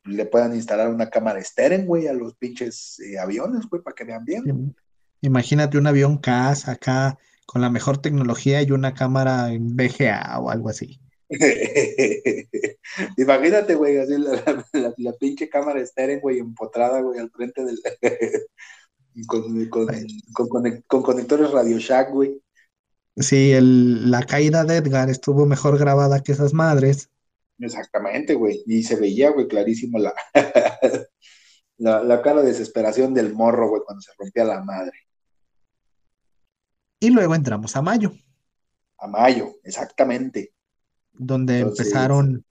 le 0.04 0.26
puedan 0.26 0.54
instalar 0.54 0.88
una 0.88 1.10
cámara 1.10 1.42
Steren, 1.42 1.86
güey, 1.86 2.06
a 2.06 2.12
los 2.12 2.34
pinches 2.36 2.98
eh, 3.00 3.18
aviones, 3.18 3.66
güey, 3.68 3.82
para 3.82 3.94
que 3.94 4.04
vean 4.04 4.24
bien. 4.24 4.44
Im- 4.44 4.74
Imagínate 5.20 5.78
un 5.78 5.86
avión 5.86 6.18
CAS 6.18 6.66
acá 6.68 7.16
con 7.46 7.60
la 7.62 7.70
mejor 7.70 7.98
tecnología 7.98 8.60
y 8.62 8.72
una 8.72 8.92
cámara 8.94 9.52
en 9.52 9.76
VGA 9.76 10.38
o 10.40 10.50
algo 10.50 10.68
así. 10.68 10.98
Imagínate, 13.16 13.74
güey, 13.74 13.98
así 13.98 14.18
la, 14.18 14.32
la- 14.32 14.66
la- 14.72 14.94
la 14.96 15.12
pinche 15.12 15.48
cámara 15.48 15.84
Steren, 15.84 16.20
güey, 16.20 16.38
empotrada, 16.38 17.00
güey, 17.00 17.18
al 17.20 17.30
frente 17.30 17.64
del... 17.64 17.78
con, 19.26 19.66
con, 19.66 19.86
con, 20.32 20.82
con 20.86 21.02
conectores 21.02 21.50
Radio 21.50 21.78
Shack, 21.78 22.10
güey. 22.12 22.40
Sí, 23.16 23.52
el- 23.52 24.10
la 24.10 24.22
caída 24.22 24.64
de 24.64 24.76
Edgar 24.76 25.10
estuvo 25.10 25.44
mejor 25.46 25.78
grabada 25.78 26.22
que 26.22 26.32
esas 26.32 26.54
madres. 26.54 27.10
Exactamente, 27.58 28.34
güey. 28.34 28.62
Y 28.66 28.82
se 28.82 28.96
veía, 28.96 29.30
güey, 29.30 29.46
clarísimo 29.48 29.98
la, 29.98 30.12
la, 31.78 32.02
la 32.02 32.22
cara 32.22 32.40
de 32.42 32.48
desesperación 32.48 33.14
del 33.14 33.34
morro, 33.34 33.68
güey, 33.68 33.82
cuando 33.84 34.00
se 34.02 34.12
rompía 34.18 34.44
la 34.44 34.62
madre. 34.64 34.98
Y 37.00 37.10
luego 37.10 37.34
entramos 37.34 37.76
a 37.76 37.82
mayo. 37.82 38.12
A 38.98 39.06
mayo, 39.08 39.56
exactamente. 39.64 40.52
Donde 41.12 41.58
Entonces- 41.60 41.86
empezaron 41.86 42.44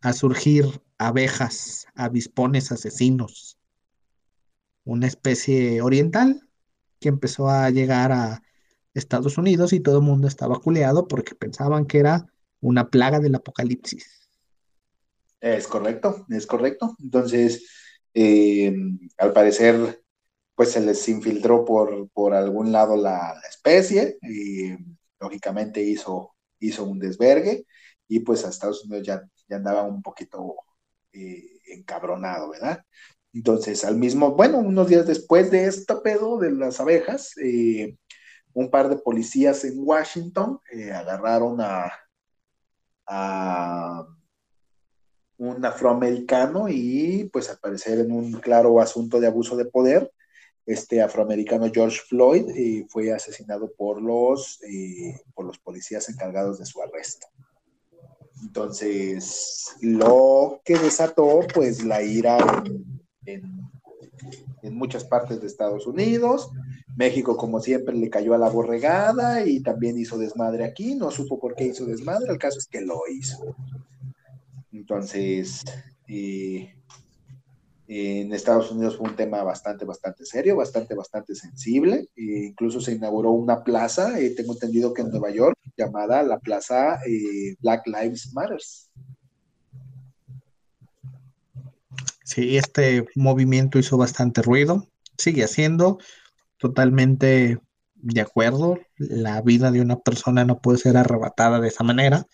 a 0.00 0.12
surgir 0.12 0.82
abejas, 0.98 1.86
avispones 1.94 2.72
asesinos. 2.72 3.58
Una 4.84 5.06
especie 5.06 5.80
oriental 5.80 6.48
que 6.98 7.08
empezó 7.08 7.48
a 7.48 7.70
llegar 7.70 8.10
a 8.10 8.42
Estados 8.94 9.38
Unidos 9.38 9.72
y 9.72 9.80
todo 9.80 9.98
el 9.98 10.04
mundo 10.04 10.28
estaba 10.28 10.60
culeado 10.60 11.08
porque 11.08 11.34
pensaban 11.34 11.86
que 11.86 11.98
era 11.98 12.26
una 12.60 12.88
plaga 12.90 13.20
del 13.20 13.34
apocalipsis. 13.34 14.30
Es 15.40 15.66
correcto, 15.66 16.24
es 16.28 16.46
correcto. 16.46 16.96
Entonces, 17.02 17.68
eh, 18.14 18.74
al 19.18 19.32
parecer, 19.32 20.02
pues 20.54 20.70
se 20.72 20.80
les 20.80 21.08
infiltró 21.08 21.64
por, 21.64 22.08
por 22.10 22.34
algún 22.34 22.70
lado 22.70 22.96
la, 22.96 23.34
especie 23.48 24.18
y 24.22 24.76
lógicamente 25.20 25.82
hizo, 25.82 26.34
hizo 26.60 26.84
un 26.84 26.98
desvergue 26.98 27.64
y 28.08 28.20
pues 28.20 28.44
a 28.44 28.50
Estados 28.50 28.84
Unidos 28.84 29.06
ya, 29.06 29.22
ya 29.48 29.56
andaba 29.56 29.82
un 29.82 30.02
poquito 30.02 30.56
eh, 31.12 31.60
encabronado, 31.66 32.50
¿verdad? 32.50 32.84
Entonces, 33.32 33.84
al 33.84 33.96
mismo, 33.96 34.32
bueno, 34.32 34.58
unos 34.58 34.88
días 34.88 35.06
después 35.06 35.50
de 35.50 35.66
este 35.66 35.96
pedo 35.96 36.38
de 36.38 36.52
las 36.52 36.80
abejas, 36.80 37.36
eh, 37.38 37.96
un 38.54 38.70
par 38.70 38.88
de 38.88 38.96
policías 38.96 39.64
en 39.64 39.74
Washington 39.78 40.60
eh, 40.70 40.92
agarraron 40.92 41.58
a, 41.60 41.90
un 45.36 45.64
afroamericano 45.64 46.68
y 46.68 47.28
pues 47.32 47.50
al 47.50 47.58
parecer 47.58 47.98
en 47.98 48.12
un 48.12 48.32
claro 48.34 48.80
asunto 48.80 49.20
de 49.20 49.26
abuso 49.26 49.56
de 49.56 49.66
poder, 49.66 50.10
este 50.64 51.02
afroamericano 51.02 51.70
George 51.74 52.00
Floyd 52.08 52.48
eh, 52.56 52.86
fue 52.88 53.12
asesinado 53.12 53.72
por 53.76 54.00
los, 54.00 54.62
eh, 54.62 55.20
por 55.34 55.44
los 55.44 55.58
policías 55.58 56.08
encargados 56.08 56.58
de 56.58 56.64
su 56.64 56.80
arresto. 56.80 57.26
Entonces, 58.40 59.74
lo 59.80 60.60
que 60.64 60.78
desató 60.78 61.40
pues 61.52 61.84
la 61.84 62.02
ira 62.02 62.38
en, 63.26 63.71
en 64.62 64.74
muchas 64.74 65.04
partes 65.04 65.40
de 65.40 65.46
Estados 65.46 65.86
Unidos. 65.86 66.50
México, 66.96 67.36
como 67.36 67.60
siempre, 67.60 67.94
le 67.94 68.10
cayó 68.10 68.34
a 68.34 68.38
la 68.38 68.48
borregada 68.48 69.44
y 69.44 69.60
también 69.60 69.98
hizo 69.98 70.18
desmadre 70.18 70.64
aquí. 70.64 70.94
No 70.94 71.10
supo 71.10 71.38
por 71.38 71.54
qué 71.54 71.64
hizo 71.64 71.84
desmadre, 71.84 72.32
el 72.32 72.38
caso 72.38 72.58
es 72.58 72.66
que 72.66 72.80
lo 72.80 73.00
hizo. 73.08 73.54
Entonces, 74.72 75.62
eh, 76.08 76.74
en 77.88 78.32
Estados 78.32 78.70
Unidos 78.70 78.96
fue 78.96 79.10
un 79.10 79.16
tema 79.16 79.42
bastante, 79.42 79.84
bastante 79.84 80.24
serio, 80.24 80.56
bastante, 80.56 80.94
bastante 80.94 81.34
sensible. 81.34 82.08
E 82.16 82.46
incluso 82.46 82.80
se 82.80 82.92
inauguró 82.92 83.32
una 83.32 83.62
plaza, 83.62 84.18
eh, 84.18 84.30
tengo 84.30 84.54
entendido 84.54 84.94
que 84.94 85.02
en 85.02 85.10
Nueva 85.10 85.30
York, 85.30 85.58
llamada 85.76 86.22
la 86.22 86.38
Plaza 86.38 87.00
eh, 87.06 87.56
Black 87.60 87.86
Lives 87.86 88.32
Matters. 88.32 88.90
Sí, 92.32 92.56
este 92.56 93.04
movimiento 93.14 93.78
hizo 93.78 93.98
bastante 93.98 94.40
ruido, 94.40 94.88
sigue 95.18 95.44
haciendo, 95.44 95.98
totalmente 96.56 97.58
de 97.94 98.20
acuerdo, 98.22 98.78
la 98.96 99.42
vida 99.42 99.70
de 99.70 99.82
una 99.82 99.98
persona 99.98 100.46
no 100.46 100.58
puede 100.62 100.78
ser 100.78 100.96
arrebatada 100.96 101.60
de 101.60 101.68
esa 101.68 101.84
manera, 101.84 102.26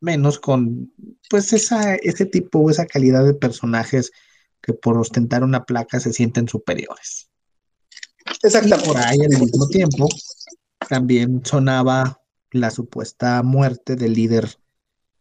menos 0.00 0.38
con 0.38 0.94
pues 1.28 1.52
esa, 1.52 1.94
ese 1.96 2.24
tipo 2.24 2.60
o 2.60 2.70
esa 2.70 2.86
calidad 2.86 3.22
de 3.22 3.34
personajes 3.34 4.12
que 4.62 4.72
por 4.72 4.96
ostentar 4.96 5.44
una 5.44 5.64
placa 5.64 6.00
se 6.00 6.14
sienten 6.14 6.48
superiores. 6.48 7.28
Y 8.24 8.46
Exactamente. 8.46 8.88
por 8.88 8.96
ahí 8.96 9.18
al 9.20 9.40
mismo 9.40 9.68
tiempo 9.68 10.08
también 10.88 11.44
sonaba 11.44 12.18
la 12.50 12.70
supuesta 12.70 13.42
muerte 13.42 13.94
del 13.94 14.14
líder 14.14 14.56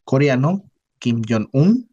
coreano, 0.05 0.71
Kim 0.99 1.21
Jong-un, 1.27 1.92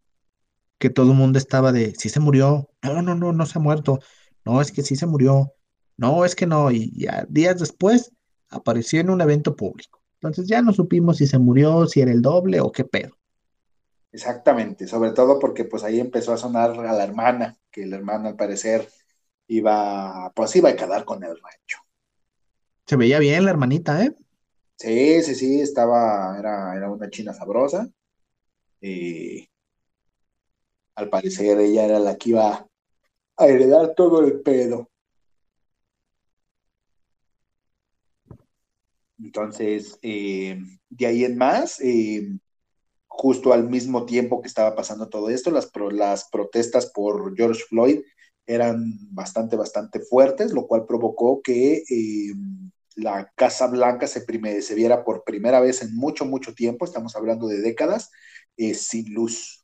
que 0.81 0.89
todo 0.89 1.13
el 1.13 1.19
mundo 1.19 1.39
estaba 1.39 1.73
de, 1.73 1.95
si 1.95 2.09
se 2.09 2.21
murió, 2.21 2.71
no, 2.83 3.03
no, 3.03 3.15
no, 3.15 3.33
no 3.33 3.47
se 3.47 3.59
ha 3.59 3.63
muerto, 3.63 4.01
no, 4.47 4.63
es 4.63 4.73
que 4.73 4.83
sí 4.83 4.97
se 4.97 5.07
murió, 5.07 5.53
no, 5.99 6.25
es 6.25 6.35
que 6.35 6.47
no, 6.47 6.71
y 6.71 6.91
ya 6.99 7.27
días 7.29 7.61
después 7.61 8.13
apareció 8.49 8.99
en 9.01 9.11
un 9.11 9.21
evento 9.21 9.55
público. 9.55 10.03
Entonces 10.15 10.49
ya 10.49 10.63
no 10.63 10.73
supimos 10.73 11.19
si 11.19 11.27
se 11.27 11.39
murió, 11.39 11.87
si 11.87 12.01
era 12.01 12.11
el 12.11 12.23
doble 12.23 12.61
o 12.61 12.73
qué 12.73 12.85
pedo. 12.85 13.19
Exactamente, 14.11 14.87
sobre 14.89 15.13
todo 15.13 15.39
porque 15.39 15.65
pues 15.65 15.85
ahí 15.85 16.01
empezó 16.01 16.33
a 16.33 16.39
sonar 16.39 16.71
a 16.71 16.93
la 16.95 17.05
hermana, 17.05 17.57
que 17.71 17.85
la 17.85 17.97
hermana 17.97 18.31
al 18.31 18.37
parecer 18.37 18.89
iba, 19.49 20.33
pues 20.35 20.57
iba 20.57 20.71
a 20.71 20.77
quedar 20.77 21.05
con 21.05 21.23
el 21.23 21.37
rancho. 21.37 21.79
Se 22.87 22.97
veía 22.97 23.19
bien 23.19 23.45
la 23.45 23.51
hermanita, 23.51 24.03
¿eh? 24.03 24.15
Sí, 24.77 25.23
sí, 25.23 25.35
sí, 25.35 25.61
estaba, 25.61 26.39
era, 26.39 26.75
era 26.75 26.91
una 26.91 27.11
china 27.11 27.35
sabrosa. 27.35 27.87
Y 28.81 29.50
al 30.97 31.11
parecer 31.11 31.59
ella 31.61 31.85
era 31.87 31.99
la 31.99 32.17
que 32.17 32.31
iba 32.31 32.67
a 33.39 33.47
heredar 33.49 33.95
todo 33.97 34.21
el 34.25 34.41
pedo. 34.43 34.89
Entonces, 39.19 39.99
eh, 40.03 40.59
de 40.89 41.07
ahí 41.07 41.25
en 41.25 41.37
más, 41.37 41.79
eh, 41.81 42.27
justo 43.09 43.53
al 43.53 43.69
mismo 43.71 44.07
tiempo 44.07 44.43
que 44.43 44.49
estaba 44.49 44.77
pasando 44.77 45.09
todo 45.09 45.31
esto, 45.31 45.51
las, 45.51 45.71
pro- 45.71 45.91
las 45.91 46.29
protestas 46.31 46.87
por 46.93 47.37
George 47.37 47.63
Floyd 47.69 48.01
eran 48.47 48.85
bastante, 49.13 49.57
bastante 49.57 50.01
fuertes, 50.01 50.53
lo 50.53 50.67
cual 50.69 50.87
provocó 50.87 51.43
que 51.43 51.85
eh, 51.91 52.33
la 52.97 53.33
Casa 53.37 53.69
Blanca 53.69 54.07
se, 54.09 54.25
se 54.63 54.77
viera 54.77 55.05
por 55.05 55.25
primera 55.25 55.61
vez 55.61 55.83
en 55.83 55.95
mucho, 55.97 56.25
mucho 56.27 56.55
tiempo, 56.55 56.85
estamos 56.87 57.17
hablando 57.17 57.49
de 57.49 57.61
décadas, 57.63 58.11
sin 58.75 59.15
luz. 59.15 59.60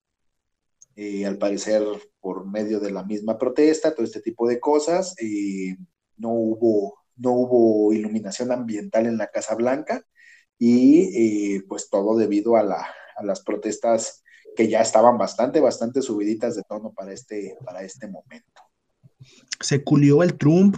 Eh, 0.98 1.26
al 1.26 1.36
parecer, 1.36 1.82
por 2.20 2.46
medio 2.46 2.80
de 2.80 2.90
la 2.90 3.04
misma 3.04 3.36
protesta, 3.36 3.94
todo 3.94 4.04
este 4.04 4.22
tipo 4.22 4.48
de 4.48 4.58
cosas, 4.58 5.14
eh, 5.20 5.76
no 6.16 6.30
hubo, 6.30 6.98
no 7.16 7.32
hubo 7.32 7.92
iluminación 7.92 8.50
ambiental 8.50 9.04
en 9.04 9.18
la 9.18 9.26
Casa 9.26 9.54
Blanca 9.54 10.02
y 10.58 11.56
eh, 11.56 11.62
pues 11.68 11.90
todo 11.90 12.16
debido 12.16 12.56
a, 12.56 12.62
la, 12.62 12.86
a 13.16 13.24
las 13.24 13.42
protestas 13.42 14.22
que 14.56 14.68
ya 14.68 14.80
estaban 14.80 15.18
bastante, 15.18 15.60
bastante 15.60 16.00
subiditas 16.00 16.56
de 16.56 16.62
tono 16.62 16.92
para 16.92 17.12
este, 17.12 17.58
para 17.62 17.82
este 17.82 18.08
momento. 18.08 18.62
Se 19.60 19.84
culió 19.84 20.22
el 20.22 20.38
Trump, 20.38 20.76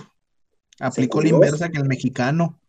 aplicó 0.81 1.23
la 1.23 1.29
inversa 1.29 1.69
que 1.69 1.79
el 1.79 1.87
mexicano. 1.87 2.61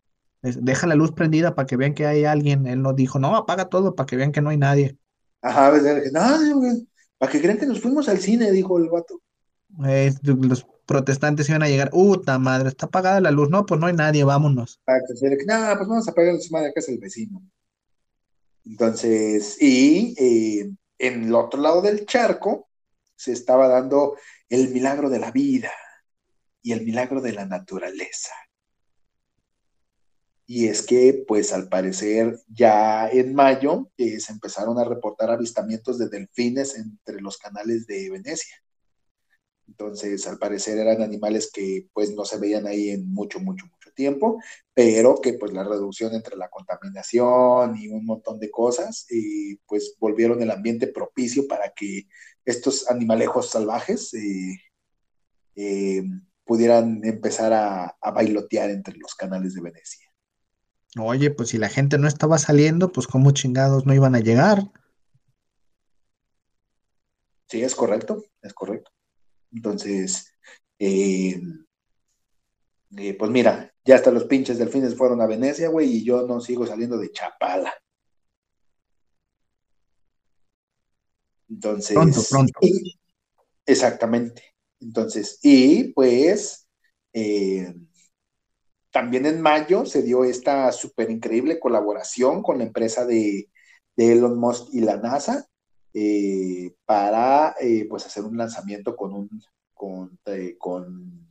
Deja 0.41 0.85
la 0.85 0.95
luz 0.95 1.11
prendida 1.13 1.55
para 1.55 1.65
que 1.65 1.77
vean 1.77 1.95
que 1.95 2.05
hay 2.05 2.25
alguien. 2.25 2.67
Él 2.67 2.83
no 2.83 2.93
dijo, 2.93 3.17
no, 3.17 3.35
apaga 3.35 3.69
todo 3.69 3.95
para 3.95 4.05
que 4.05 4.15
vean 4.17 4.31
que 4.31 4.41
no 4.41 4.51
hay 4.51 4.57
nadie. 4.57 4.97
Ajá, 5.41 5.71
pues, 5.71 6.13
no, 6.13 6.59
güey, 6.59 6.88
para 7.19 7.31
que 7.31 7.41
crean 7.41 7.59
que 7.59 7.67
nos 7.67 7.81
fuimos 7.81 8.09
al 8.09 8.17
cine, 8.17 8.51
dijo 8.51 8.79
el 8.79 8.89
vato. 8.89 9.21
Eh, 9.85 10.11
los 10.23 10.65
protestantes 10.85 11.47
iban 11.49 11.61
a 11.61 11.67
llegar, 11.67 11.91
¡Uta 11.93 12.39
madre! 12.39 12.69
Está 12.69 12.87
apagada 12.87 13.21
la 13.21 13.29
luz. 13.29 13.49
No, 13.49 13.65
pues 13.65 13.79
no 13.79 13.85
hay 13.85 13.93
nadie, 13.93 14.23
vámonos. 14.23 14.79
Para 14.85 14.99
que 15.07 15.15
se 15.15 15.29
que, 15.37 15.45
no, 15.45 15.75
pues 15.77 15.87
vamos 15.87 16.07
a 16.07 16.13
pagar 16.13 16.39
su 16.39 16.51
madre, 16.51 16.69
acá 16.69 16.79
es 16.79 16.89
el 16.89 16.97
vecino. 16.97 17.43
Entonces, 18.65 19.61
y 19.61 20.15
eh, 20.17 20.71
en 20.97 21.23
el 21.25 21.35
otro 21.35 21.61
lado 21.61 21.81
del 21.81 22.05
charco 22.05 22.69
se 23.15 23.33
estaba 23.33 23.67
dando 23.67 24.15
el 24.47 24.69
milagro 24.69 25.09
de 25.09 25.19
la 25.19 25.31
vida 25.31 25.71
y 26.61 26.71
el 26.71 26.85
milagro 26.85 27.21
de 27.21 27.33
la 27.33 27.45
naturaleza. 27.45 28.33
Y 30.51 30.67
es 30.67 30.81
que, 30.81 31.25
pues 31.27 31.53
al 31.53 31.69
parecer, 31.69 32.39
ya 32.47 33.07
en 33.07 33.35
mayo 33.35 33.91
eh, 33.97 34.19
se 34.19 34.33
empezaron 34.33 34.79
a 34.79 34.83
reportar 34.83 35.29
avistamientos 35.29 35.99
de 35.99 36.09
delfines 36.09 36.75
entre 36.75 37.21
los 37.21 37.37
canales 37.37 37.85
de 37.85 38.09
Venecia. 38.09 38.55
Entonces, 39.67 40.25
al 40.25 40.39
parecer 40.39 40.79
eran 40.79 41.03
animales 41.03 41.51
que 41.53 41.87
pues 41.93 42.15
no 42.15 42.25
se 42.25 42.39
veían 42.39 42.65
ahí 42.65 42.89
en 42.89 43.13
mucho, 43.13 43.39
mucho, 43.39 43.67
mucho 43.67 43.91
tiempo, 43.93 44.41
pero 44.73 45.21
que 45.21 45.33
pues 45.33 45.53
la 45.53 45.63
reducción 45.63 46.15
entre 46.15 46.35
la 46.35 46.49
contaminación 46.49 47.77
y 47.77 47.89
un 47.89 48.03
montón 48.07 48.39
de 48.39 48.49
cosas, 48.49 49.05
eh, 49.11 49.57
pues 49.67 49.97
volvieron 49.99 50.41
el 50.41 50.49
ambiente 50.49 50.87
propicio 50.87 51.47
para 51.47 51.73
que 51.75 52.07
estos 52.43 52.89
animalejos 52.89 53.51
salvajes 53.51 54.15
eh, 54.15 54.57
eh, 55.55 56.03
pudieran 56.43 57.05
empezar 57.05 57.53
a, 57.53 57.97
a 58.01 58.11
bailotear 58.11 58.71
entre 58.71 58.97
los 58.97 59.13
canales 59.13 59.53
de 59.53 59.61
Venecia. 59.61 60.08
Oye, 60.97 61.29
pues 61.29 61.49
si 61.49 61.57
la 61.57 61.69
gente 61.69 61.97
no 61.97 62.07
estaba 62.07 62.37
saliendo, 62.39 62.91
pues 62.91 63.05
cómo 63.05 63.31
chingados 63.31 63.85
no 63.85 63.93
iban 63.93 64.15
a 64.15 64.19
llegar. 64.19 64.71
Sí, 67.47 67.61
es 67.61 67.75
correcto, 67.75 68.23
es 68.41 68.53
correcto. 68.53 68.91
Entonces, 69.51 70.35
eh, 70.79 71.41
eh, 72.97 73.13
pues 73.17 73.31
mira, 73.31 73.73
ya 73.85 73.95
hasta 73.95 74.11
los 74.11 74.25
pinches 74.25 74.57
delfines 74.57 74.95
fueron 74.95 75.21
a 75.21 75.27
Venecia, 75.27 75.69
güey, 75.69 75.97
y 75.97 76.03
yo 76.03 76.25
no 76.27 76.39
sigo 76.41 76.65
saliendo 76.65 76.97
de 76.97 77.11
Chapala. 77.11 77.73
Entonces, 81.49 81.95
Pronto, 81.95 82.21
pronto. 82.29 82.59
y- 82.61 82.99
exactamente. 83.65 84.43
Entonces, 84.79 85.39
y 85.43 85.91
pues, 85.93 86.67
eh, 87.13 87.73
también 88.91 89.25
en 89.25 89.41
mayo 89.41 89.85
se 89.85 90.01
dio 90.01 90.23
esta 90.23 90.71
súper 90.71 91.09
increíble 91.11 91.59
colaboración 91.59 92.41
con 92.41 92.57
la 92.57 92.63
empresa 92.63 93.05
de, 93.05 93.49
Elon 93.97 94.39
Musk 94.39 94.69
y 94.71 94.79
la 94.79 94.95
NASA 94.95 95.45
eh, 95.93 96.73
para 96.85 97.55
eh, 97.59 97.85
pues 97.89 98.05
hacer 98.05 98.23
un 98.23 98.37
lanzamiento 98.37 98.95
con 98.95 99.13
un, 99.13 99.29
con, 99.73 100.17
con, 100.57 101.27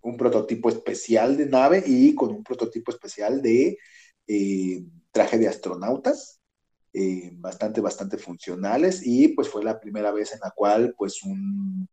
un 0.00 0.16
prototipo 0.16 0.68
especial 0.68 1.36
de 1.36 1.46
nave 1.46 1.84
y 1.86 2.16
con 2.16 2.30
un 2.30 2.42
prototipo 2.42 2.90
especial 2.90 3.40
de 3.40 3.78
traje 5.12 5.38
de 5.38 5.46
astronautas. 5.46 6.40
bastante, 7.34 7.80
bastante 7.80 8.18
funcionales 8.18 9.06
y 9.06 9.28
pues 9.28 9.48
fue 9.48 9.62
la 9.62 9.78
primera 9.78 10.10
vez 10.10 10.32
en 10.32 10.40
la 10.40 10.50
cual 10.50 10.94
pues 10.98 11.22
un, 11.22 11.88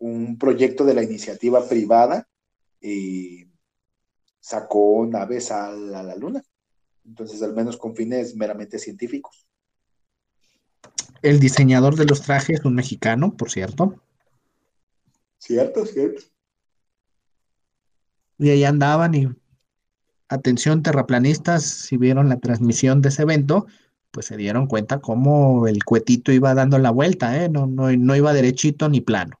un 0.00 0.38
proyecto 0.38 0.84
de 0.84 0.94
la 0.94 1.02
iniciativa 1.02 1.66
privada 1.68 2.26
eh, 2.80 3.49
sacó 4.40 5.06
naves 5.06 5.50
a 5.52 5.70
la, 5.70 6.16
Luna. 6.16 6.42
Entonces, 7.04 7.42
al 7.42 7.54
menos 7.54 7.76
con 7.76 7.94
fines 7.94 8.34
meramente 8.34 8.78
científicos. 8.78 9.46
El 11.22 11.38
diseñador 11.38 11.96
de 11.96 12.06
los 12.06 12.22
trajes, 12.22 12.64
un 12.64 12.74
mexicano, 12.74 13.36
por 13.36 13.50
cierto. 13.50 14.02
Cierto, 15.38 15.84
cierto. 15.86 16.22
Y 18.38 18.50
ahí 18.50 18.64
andaban 18.64 19.14
y 19.14 19.28
atención 20.28 20.82
terraplanistas, 20.82 21.64
si 21.64 21.96
vieron 21.96 22.28
la 22.28 22.38
transmisión 22.38 23.02
de 23.02 23.10
ese 23.10 23.22
evento, 23.22 23.66
pues 24.10 24.26
se 24.26 24.36
dieron 24.36 24.66
cuenta 24.66 25.00
cómo 25.00 25.66
el 25.66 25.84
cuetito 25.84 26.32
iba 26.32 26.54
dando 26.54 26.78
la 26.78 26.90
vuelta, 26.90 27.42
¿eh? 27.42 27.48
no, 27.48 27.66
no, 27.66 27.90
no 27.92 28.16
iba 28.16 28.32
derechito 28.32 28.88
ni 28.88 29.00
plano. 29.00 29.39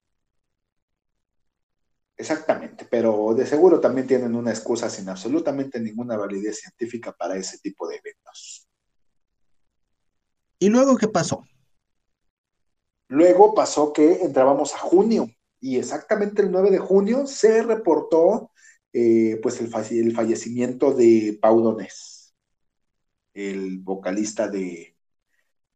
Exactamente, 2.20 2.84
pero 2.84 3.32
de 3.34 3.46
seguro 3.46 3.80
también 3.80 4.06
tienen 4.06 4.34
una 4.34 4.50
excusa 4.50 4.90
sin 4.90 5.08
absolutamente 5.08 5.80
ninguna 5.80 6.18
validez 6.18 6.60
científica 6.60 7.12
para 7.12 7.34
ese 7.34 7.58
tipo 7.60 7.88
de 7.88 7.96
eventos. 7.96 8.68
¿Y 10.58 10.68
luego 10.68 10.98
qué 10.98 11.08
pasó? 11.08 11.42
Luego 13.08 13.54
pasó 13.54 13.94
que 13.94 14.22
entrábamos 14.22 14.74
a 14.74 14.78
junio 14.78 15.30
y 15.60 15.78
exactamente 15.78 16.42
el 16.42 16.52
9 16.52 16.70
de 16.70 16.78
junio 16.78 17.26
se 17.26 17.62
reportó 17.62 18.50
eh, 18.92 19.40
pues 19.42 19.58
el, 19.62 19.72
el, 19.98 20.12
fallecimiento 20.14 20.92
de 20.92 21.38
Pau 21.40 21.62
Donés, 21.62 22.34
el 23.32 23.78
vocalista 23.78 24.46
de, 24.46 24.94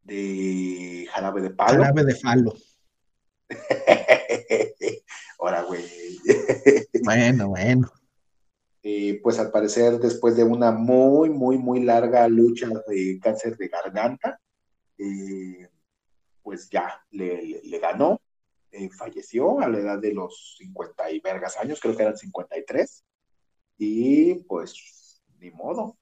de 0.02 1.08
Jarabe 1.10 1.40
de 1.40 1.50
Palo. 1.50 1.82
Jarabe 1.82 2.04
de 2.04 2.14
Falo. 2.16 2.52
Güey. 5.66 5.84
bueno, 7.04 7.48
bueno. 7.48 7.92
Eh, 8.86 9.18
pues 9.22 9.38
al 9.38 9.50
parecer, 9.50 9.98
después 9.98 10.36
de 10.36 10.44
una 10.44 10.70
muy, 10.70 11.30
muy, 11.30 11.56
muy 11.56 11.82
larga 11.82 12.28
lucha 12.28 12.68
de 12.86 13.18
cáncer 13.18 13.56
de 13.56 13.68
garganta, 13.68 14.38
eh, 14.98 15.70
pues 16.42 16.68
ya 16.68 17.02
le, 17.10 17.62
ganó, 17.80 18.20
eh, 18.70 18.90
falleció 18.90 19.58
a 19.60 19.70
la 19.70 19.78
edad 19.78 19.98
de 19.98 20.12
los 20.12 20.56
50 20.58 21.10
y 21.12 21.20
vergas 21.20 21.56
años, 21.56 21.80
creo 21.80 21.96
que 21.96 22.02
eran 22.02 22.18
53, 22.18 23.04
y 23.78 24.34
pues 24.44 25.22
ni 25.38 25.50
modo, 25.50 25.96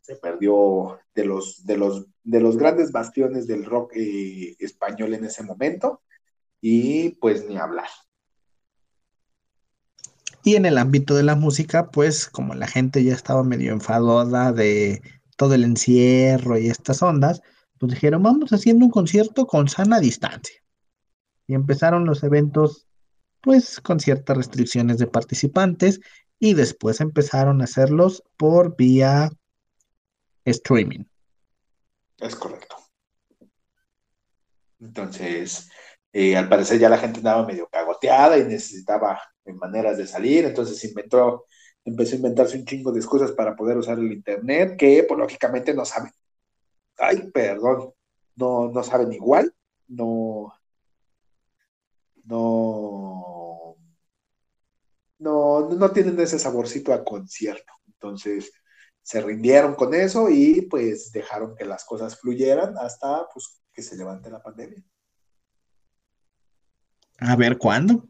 se 0.00 0.16
perdió 0.16 0.98
de 1.14 1.26
los, 1.26 1.64
de 1.64 1.76
los, 1.76 2.04
de 2.24 2.40
los 2.40 2.56
grandes 2.56 2.90
bastiones 2.90 3.46
del 3.46 3.64
rock 3.64 3.92
español 3.94 5.14
en 5.14 5.24
ese 5.24 5.44
momento, 5.44 6.02
y 6.60 7.10
pues 7.20 7.46
ni 7.46 7.58
hablar. 7.58 7.90
Y 10.46 10.56
en 10.56 10.66
el 10.66 10.76
ámbito 10.76 11.14
de 11.14 11.22
la 11.22 11.36
música, 11.36 11.90
pues 11.90 12.28
como 12.28 12.54
la 12.54 12.66
gente 12.66 13.02
ya 13.02 13.14
estaba 13.14 13.42
medio 13.42 13.72
enfadada 13.72 14.52
de 14.52 15.00
todo 15.36 15.54
el 15.54 15.64
encierro 15.64 16.58
y 16.58 16.68
estas 16.68 17.02
ondas, 17.02 17.40
pues 17.78 17.94
dijeron, 17.94 18.22
vamos 18.22 18.52
haciendo 18.52 18.84
un 18.84 18.90
concierto 18.90 19.46
con 19.46 19.68
sana 19.68 20.00
distancia. 20.00 20.62
Y 21.46 21.54
empezaron 21.54 22.04
los 22.04 22.22
eventos, 22.22 22.86
pues 23.40 23.80
con 23.80 24.00
ciertas 24.00 24.36
restricciones 24.36 24.98
de 24.98 25.06
participantes, 25.06 26.00
y 26.38 26.52
después 26.52 27.00
empezaron 27.00 27.62
a 27.62 27.64
hacerlos 27.64 28.22
por 28.36 28.76
vía 28.76 29.30
streaming. 30.44 31.04
Es 32.18 32.36
correcto. 32.36 32.76
Entonces, 34.78 35.70
eh, 36.14 36.36
al 36.36 36.48
parecer 36.48 36.78
ya 36.78 36.88
la 36.88 36.98
gente 36.98 37.18
andaba 37.18 37.44
medio 37.44 37.68
cagoteada 37.68 38.38
y 38.38 38.44
necesitaba 38.44 39.20
maneras 39.52 39.98
de 39.98 40.06
salir, 40.06 40.44
entonces 40.44 40.82
inventó, 40.84 41.44
empezó 41.84 42.14
a 42.14 42.18
inventarse 42.18 42.56
un 42.56 42.64
chingo 42.64 42.92
de 42.92 43.00
excusas 43.00 43.32
para 43.32 43.56
poder 43.56 43.76
usar 43.76 43.98
el 43.98 44.12
internet, 44.12 44.76
que 44.78 45.04
pues 45.08 45.18
lógicamente 45.18 45.74
no 45.74 45.84
saben. 45.84 46.12
Ay, 46.98 47.30
perdón, 47.32 47.92
no, 48.36 48.70
no 48.70 48.82
saben 48.84 49.12
igual, 49.12 49.52
no, 49.88 50.54
no, 52.24 53.76
no, 55.18 55.68
no 55.68 55.90
tienen 55.92 56.20
ese 56.20 56.38
saborcito 56.38 56.92
a 56.92 57.04
concierto. 57.04 57.72
Entonces, 57.88 58.52
se 59.02 59.20
rindieron 59.20 59.74
con 59.74 59.94
eso 59.94 60.30
y 60.30 60.62
pues 60.62 61.10
dejaron 61.10 61.56
que 61.56 61.64
las 61.64 61.84
cosas 61.84 62.18
fluyeran 62.20 62.78
hasta 62.78 63.26
pues 63.32 63.60
que 63.72 63.82
se 63.82 63.96
levante 63.96 64.30
la 64.30 64.40
pandemia. 64.40 64.84
A 67.18 67.36
ver 67.36 67.58
cuándo. 67.58 68.08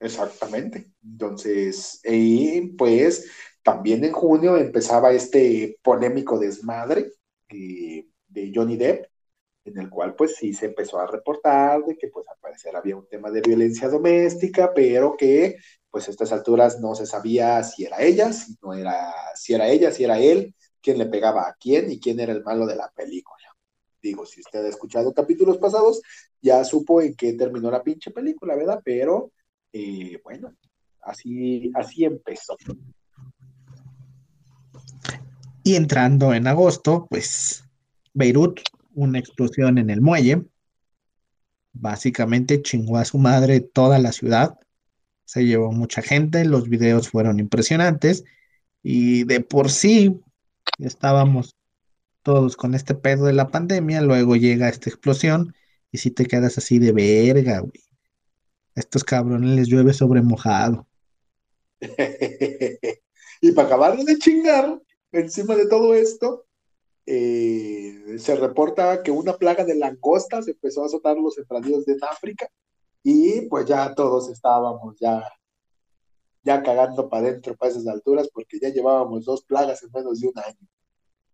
Exactamente. 0.00 0.92
Entonces, 1.02 2.00
y 2.04 2.68
pues 2.76 3.30
también 3.62 4.04
en 4.04 4.12
junio 4.12 4.56
empezaba 4.56 5.12
este 5.12 5.78
polémico 5.82 6.38
desmadre 6.38 7.12
eh, 7.48 8.06
de 8.28 8.52
Johnny 8.54 8.76
Depp, 8.76 9.06
en 9.64 9.78
el 9.78 9.88
cual 9.88 10.14
pues 10.14 10.36
sí 10.36 10.52
se 10.52 10.66
empezó 10.66 11.00
a 11.00 11.06
reportar 11.06 11.82
de 11.84 11.96
que 11.96 12.08
pues 12.08 12.28
al 12.28 12.36
parecer 12.38 12.76
había 12.76 12.96
un 12.96 13.08
tema 13.08 13.30
de 13.30 13.40
violencia 13.40 13.88
doméstica, 13.88 14.72
pero 14.74 15.16
que 15.16 15.56
pues 15.90 16.08
a 16.08 16.10
estas 16.10 16.32
alturas 16.32 16.80
no 16.80 16.94
se 16.94 17.06
sabía 17.06 17.62
si 17.62 17.84
era 17.84 18.02
ella, 18.02 18.32
si 18.32 18.56
no 18.62 18.74
era, 18.74 19.14
si 19.34 19.54
era 19.54 19.68
ella, 19.68 19.90
si 19.92 20.04
era 20.04 20.18
él, 20.18 20.54
quién 20.82 20.98
le 20.98 21.06
pegaba 21.06 21.48
a 21.48 21.54
quién 21.54 21.90
y 21.90 22.00
quién 22.00 22.20
era 22.20 22.32
el 22.32 22.42
malo 22.44 22.66
de 22.66 22.76
la 22.76 22.90
película. 22.94 23.53
Digo, 24.04 24.26
si 24.26 24.42
usted 24.42 24.62
ha 24.62 24.68
escuchado 24.68 25.14
capítulos 25.14 25.56
pasados, 25.56 26.02
ya 26.42 26.62
supo 26.62 27.00
en 27.00 27.14
qué 27.14 27.32
terminó 27.32 27.70
la 27.70 27.82
pinche 27.82 28.10
película, 28.10 28.54
¿verdad? 28.54 28.82
Pero, 28.84 29.32
eh, 29.72 30.20
bueno, 30.22 30.54
así, 31.00 31.72
así 31.74 32.04
empezó. 32.04 32.54
Y 35.62 35.76
entrando 35.76 36.34
en 36.34 36.46
agosto, 36.46 37.06
pues 37.08 37.64
Beirut, 38.12 38.60
una 38.92 39.18
explosión 39.18 39.78
en 39.78 39.88
el 39.88 40.02
muelle, 40.02 40.44
básicamente 41.72 42.60
chingó 42.60 42.98
a 42.98 43.06
su 43.06 43.16
madre 43.16 43.60
toda 43.60 43.98
la 43.98 44.12
ciudad, 44.12 44.58
se 45.24 45.46
llevó 45.46 45.72
mucha 45.72 46.02
gente, 46.02 46.44
los 46.44 46.68
videos 46.68 47.08
fueron 47.08 47.40
impresionantes 47.40 48.24
y 48.82 49.24
de 49.24 49.40
por 49.40 49.70
sí 49.70 50.20
estábamos 50.78 51.56
todos 52.24 52.56
con 52.56 52.74
este 52.74 52.94
pedo 52.94 53.26
de 53.26 53.34
la 53.34 53.48
pandemia, 53.48 54.00
luego 54.00 54.34
llega 54.34 54.68
esta 54.68 54.90
explosión 54.90 55.54
y 55.92 55.98
si 55.98 56.10
te 56.10 56.26
quedas 56.26 56.58
así 56.58 56.80
de 56.80 56.90
verga, 56.90 57.60
güey. 57.60 57.84
estos 58.74 59.04
cabrones 59.04 59.50
les 59.50 59.68
llueve 59.68 59.92
sobre 59.92 60.22
mojado. 60.22 60.88
y 63.40 63.52
para 63.52 63.68
acabar 63.68 63.96
de 63.96 64.18
chingar, 64.18 64.80
encima 65.12 65.54
de 65.54 65.68
todo 65.68 65.94
esto, 65.94 66.46
eh, 67.06 68.16
se 68.18 68.34
reporta 68.36 69.02
que 69.02 69.10
una 69.10 69.34
plaga 69.34 69.64
de 69.64 69.76
langostas 69.76 70.48
empezó 70.48 70.82
a 70.82 70.86
azotar 70.86 71.18
los 71.18 71.34
sembradíos 71.34 71.84
de 71.84 71.96
África 72.10 72.48
y 73.02 73.42
pues 73.42 73.66
ya 73.66 73.94
todos 73.94 74.30
estábamos 74.30 74.96
ya 74.98 75.22
ya 76.42 76.62
cagando 76.62 77.08
para 77.08 77.28
adentro 77.28 77.56
para 77.56 77.72
esas 77.72 77.86
alturas 77.86 78.28
porque 78.32 78.58
ya 78.58 78.70
llevábamos 78.70 79.24
dos 79.24 79.44
plagas 79.44 79.82
en 79.82 79.90
menos 79.92 80.20
de 80.20 80.28
un 80.28 80.38
año. 80.38 80.68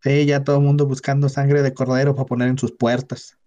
Sí, 0.03 0.25
ya 0.25 0.43
todo 0.43 0.57
el 0.57 0.63
mundo 0.63 0.87
buscando 0.87 1.29
sangre 1.29 1.61
de 1.61 1.73
cordero 1.73 2.15
para 2.15 2.25
poner 2.25 2.49
en 2.49 2.57
sus 2.57 2.71
puertas. 2.71 3.37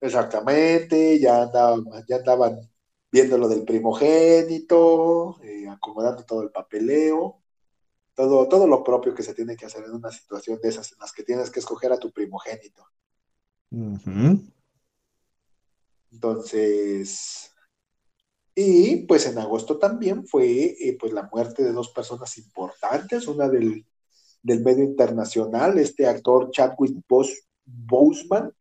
Exactamente, 0.00 1.18
ya 1.20 1.42
andaban, 1.42 1.84
ya 2.08 2.16
andaban 2.16 2.68
viendo 3.10 3.38
lo 3.38 3.48
del 3.48 3.64
primogénito, 3.64 5.40
eh, 5.42 5.68
acomodando 5.68 6.24
todo 6.24 6.42
el 6.42 6.50
papeleo, 6.50 7.40
todo, 8.14 8.48
todo 8.48 8.66
lo 8.66 8.82
propio 8.82 9.14
que 9.14 9.22
se 9.22 9.34
tiene 9.34 9.56
que 9.56 9.66
hacer 9.66 9.84
en 9.84 9.92
una 9.92 10.10
situación 10.10 10.58
de 10.60 10.68
esas 10.68 10.90
en 10.92 10.98
las 10.98 11.12
que 11.12 11.22
tienes 11.22 11.50
que 11.50 11.60
escoger 11.60 11.92
a 11.92 11.98
tu 11.98 12.12
primogénito. 12.12 12.84
Entonces, 16.10 17.54
y 18.54 19.04
pues 19.06 19.26
en 19.26 19.38
agosto 19.38 19.78
también 19.78 20.26
fue 20.26 20.46
eh, 20.80 20.96
pues 20.98 21.12
la 21.12 21.28
muerte 21.30 21.62
de 21.62 21.72
dos 21.72 21.90
personas 21.90 22.36
importantes, 22.38 23.28
una 23.28 23.48
del 23.48 23.84
del 24.42 24.62
medio 24.62 24.84
internacional, 24.84 25.78
este 25.78 26.06
actor 26.06 26.50
Chadwick 26.50 26.96
Boseman, 27.64 28.52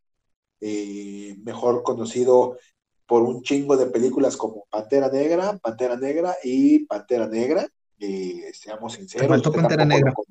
eh, 0.62 1.36
mejor 1.44 1.84
conocido 1.84 2.58
por 3.06 3.22
un 3.22 3.42
chingo 3.44 3.78
de 3.78 3.86
películas 3.88 4.36
como 4.36 4.66
Pantera 4.70 5.10
Negra, 5.10 5.58
Pantera 5.60 5.96
Negra 5.96 6.36
y 6.44 6.86
Pantera 6.86 7.28
Negra. 7.28 7.68
eh, 8.00 8.52
seamos 8.54 8.94
sinceros. 8.94 9.28
faltó 9.28 9.50
usted 9.50 9.62
Pantera 9.62 9.86
Negra. 9.86 10.10
lo 10.10 10.16
con- 10.16 10.26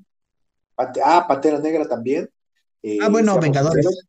Pante- 0.75 1.01
ah, 1.03 1.25
Pantera 1.27 1.57
Negra 1.59 1.87
también. 1.87 2.29
eh, 2.83 2.99
Ah, 3.01 3.09
bueno, 3.09 3.39
Vengadores. 3.39 3.85
sinceros. 3.85 4.07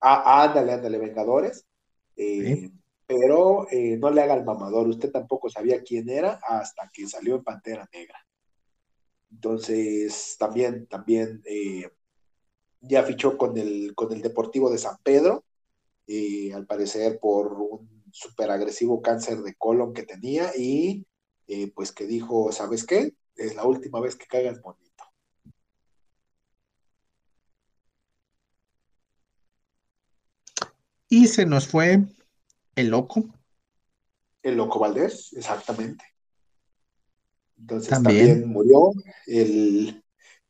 Ah, 0.00 0.42
ándale, 0.44 0.72
ándale, 0.72 0.98
Vengadores. 0.98 1.64
Sí. 2.16 2.72
Pero 3.06 3.66
no 3.70 4.10
le 4.10 4.22
haga 4.22 4.34
el 4.34 4.44
mamador, 4.44 4.88
usted 4.88 5.10
tampoco 5.12 5.48
sabía 5.50 5.82
quién 5.82 6.08
era 6.08 6.40
hasta 6.48 6.90
que 6.92 7.06
salió 7.06 7.36
en 7.36 7.44
Pantera 7.44 7.86
Negra. 7.92 8.18
Entonces, 9.30 10.36
también, 10.38 10.86
también 10.86 11.42
eh, 11.44 11.90
ya 12.80 13.02
fichó 13.02 13.36
con 13.36 13.56
el, 13.58 13.94
con 13.94 14.12
el 14.12 14.22
Deportivo 14.22 14.70
de 14.70 14.78
San 14.78 14.96
Pedro, 15.02 15.44
eh, 16.06 16.52
al 16.52 16.66
parecer 16.66 17.18
por 17.20 17.52
un 17.52 18.04
súper 18.12 18.50
agresivo 18.50 19.02
cáncer 19.02 19.38
de 19.38 19.54
colon 19.54 19.92
que 19.92 20.04
tenía 20.04 20.52
y 20.56 21.06
eh, 21.48 21.72
pues 21.74 21.92
que 21.92 22.06
dijo, 22.06 22.52
¿sabes 22.52 22.86
qué? 22.86 23.14
Es 23.36 23.54
la 23.56 23.64
última 23.64 24.00
vez 24.00 24.16
que 24.16 24.26
caigas 24.26 24.60
bonito. 24.62 24.84
Y 31.08 31.26
se 31.28 31.46
nos 31.46 31.68
fue 31.68 32.02
el 32.76 32.88
loco. 32.88 33.24
El 34.42 34.56
Loco 34.56 34.78
Valdés, 34.78 35.32
exactamente. 35.32 36.04
Entonces 37.58 37.90
También. 37.90 38.26
también, 38.26 38.48
murió 38.48 38.92
el, 39.26 40.02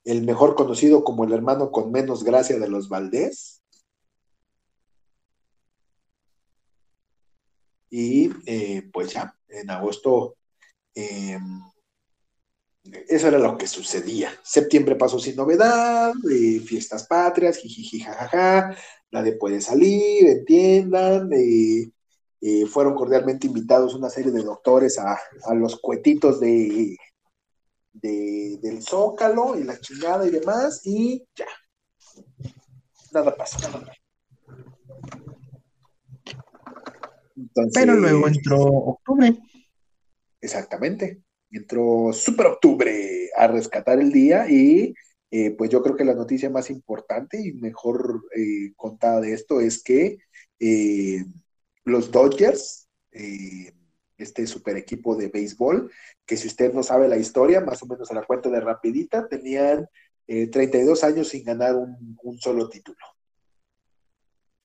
el 0.05 0.23
mejor 0.23 0.55
conocido 0.55 1.05
como 1.05 1.25
el 1.25 1.33
hermano 1.33 1.71
con 1.71 1.91
menos 1.93 2.25
gracia 2.25 2.59
de 2.59 2.69
los 2.69 2.89
Valdés. 2.89 3.63
Y 7.91 8.31
eh, 8.47 8.89
pues 8.93 9.13
ya, 9.13 9.37
en 9.49 9.71
agosto, 9.71 10.37
eh, 10.95 11.39
eso 13.09 13.29
era 13.29 13.39
lo 13.39 13.57
que 13.57 13.69
sucedía. 13.69 14.31
Septiembre 14.43 14.97
pasó 14.97 15.19
sin 15.19 15.37
novedad, 15.37 16.13
eh, 16.31 16.61
fiestas 16.61 17.07
patrias, 17.07 17.59
jijiji, 17.59 18.01
jajaja, 18.01 18.77
nadie 19.13 19.33
puede 19.33 19.61
salir, 19.61 20.27
entiendan. 20.27 21.31
Eh, 22.41 22.67
fueron 22.67 22.95
cordialmente 22.95 23.47
invitados 23.47 23.95
una 23.95 24.11
serie 24.11 24.33
de 24.33 24.43
doctores 24.43 24.99
a, 24.99 25.19
a 25.45 25.55
los 25.55 25.81
cuetitos 25.81 26.41
de, 26.41 26.97
de- 27.93 28.59
del 28.63 28.83
Zócalo 28.83 29.59
y 29.59 29.65
la 29.65 29.79
chingada 29.81 30.27
y 30.27 30.31
demás, 30.31 30.81
y 30.85 31.25
ya. 31.35 31.47
Nada 33.13 33.35
pasa. 33.35 33.59
Entonces, 37.37 37.73
Pero 37.75 37.95
luego 37.95 38.29
entró 38.29 38.59
octubre. 38.63 39.37
Exactamente. 40.41 41.23
Entró 41.51 42.13
Super 42.13 42.47
Octubre 42.47 43.31
a 43.37 43.47
rescatar 43.47 44.01
el 44.01 44.13
día 44.13 44.49
y 44.49 44.95
eh, 45.31 45.51
pues 45.53 45.71
yo 45.71 45.83
creo 45.83 45.97
que 45.97 46.05
la 46.05 46.15
noticia 46.15 46.51
más 46.51 46.71
importante 46.71 47.41
y 47.41 47.53
mejor 47.55 48.23
eh, 48.37 48.73
contada 48.77 49.21
de 49.21 49.33
esto 49.33 49.61
es 49.61 49.83
que 49.83 50.19
eh, 50.61 51.25
los 51.85 52.11
Dodgers, 52.11 52.89
eh, 53.13 53.73
este 54.17 54.47
super 54.47 54.77
equipo 54.77 55.17
de 55.17 55.29
béisbol, 55.29 55.91
que 56.25 56.37
si 56.37 56.49
usted 56.49 56.73
no 56.73 56.83
sabe 56.83 57.09
la 57.09 57.17
historia, 57.17 57.61
más 57.61 57.83
o 57.83 57.87
menos 57.87 58.11
a 58.11 58.15
la 58.15 58.25
cuenta 58.25 58.49
de 58.49 58.61
rapidita, 58.61 59.29
tenían 59.29 59.89
eh, 60.27 60.47
32 60.47 61.05
años 61.05 61.29
sin 61.29 61.45
ganar 61.45 61.75
un, 61.75 62.19
un 62.23 62.39
solo 62.39 62.69
título. 62.69 62.99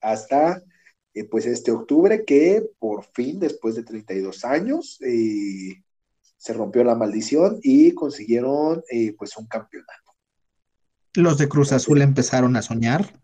Hasta 0.02 0.64
eh, 1.14 1.26
pues 1.26 1.46
este 1.46 1.72
octubre 1.72 2.24
que 2.24 2.64
por 2.80 3.04
fin, 3.04 3.40
después 3.40 3.76
de 3.76 3.84
32 3.84 4.46
años, 4.46 5.00
eh, 5.02 5.84
se 6.38 6.54
rompió 6.54 6.84
la 6.84 6.96
maldición 6.96 7.60
y 7.62 7.92
consiguieron 7.94 8.82
pues 9.18 9.36
un 9.36 9.46
campeonato. 9.48 10.16
Los 11.16 11.38
de 11.38 11.50
Cruz 11.50 11.74
Azul 11.74 12.02
empezaron 12.02 12.56
a 12.56 12.62
soñar. 12.62 13.20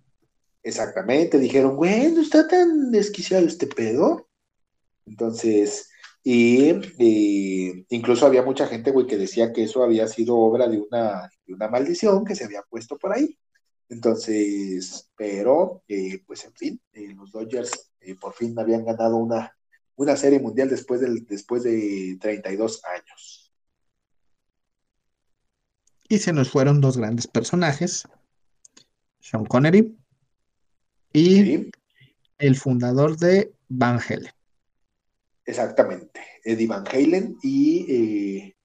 Exactamente, 0.66 1.38
dijeron, 1.38 1.76
güey, 1.76 2.12
no 2.12 2.22
está 2.22 2.48
tan 2.48 2.90
desquiciado 2.90 3.46
este 3.46 3.68
pedo. 3.68 4.28
Entonces, 5.06 5.92
y 6.24 6.72
incluso 7.90 8.26
había 8.26 8.42
mucha 8.42 8.66
gente, 8.66 8.90
güey, 8.90 9.06
que 9.06 9.16
decía 9.16 9.54
que 9.54 9.66
eso 9.66 9.84
había 9.84 10.08
sido 10.08 10.36
obra 10.38 10.68
de 10.68 10.80
una, 10.80 11.30
de 11.46 11.54
una 11.54 11.68
maldición 11.68 12.26
que 12.26 12.34
se 12.34 12.46
había 12.46 12.64
puesto 12.64 12.98
por 12.98 13.14
ahí. 13.14 13.38
Entonces, 13.90 15.08
pero, 15.16 15.84
eh, 15.88 16.24
pues 16.26 16.46
en 16.46 16.54
fin, 16.56 16.82
eh, 16.94 17.14
los 17.14 17.32
Dodgers 17.32 17.92
eh, 18.00 18.16
por 18.16 18.34
fin 18.34 18.58
habían 18.58 18.86
ganado 18.86 19.18
una, 19.18 19.56
una 19.98 20.18
serie 20.18 20.40
mundial 20.40 20.68
después, 20.68 21.00
del, 21.00 21.28
después 21.28 21.62
de 21.62 22.18
32 22.20 22.82
años. 22.86 23.54
Y 26.10 26.18
se 26.18 26.34
nos 26.34 26.50
fueron 26.50 26.82
dos 26.82 26.98
grandes 26.98 27.28
personajes, 27.28 28.08
Sean 29.20 29.46
Connery 29.46 29.96
y 31.16 31.44
¿sí? 31.44 31.72
el 32.40 32.56
fundador 32.56 33.18
de 33.18 33.54
Van 33.70 34.00
Halen. 34.00 34.32
Exactamente, 35.46 36.22
Eddie 36.44 36.68
Van 36.68 36.86
Halen 36.88 37.38
y, 37.42 37.86
eh, 37.90 38.56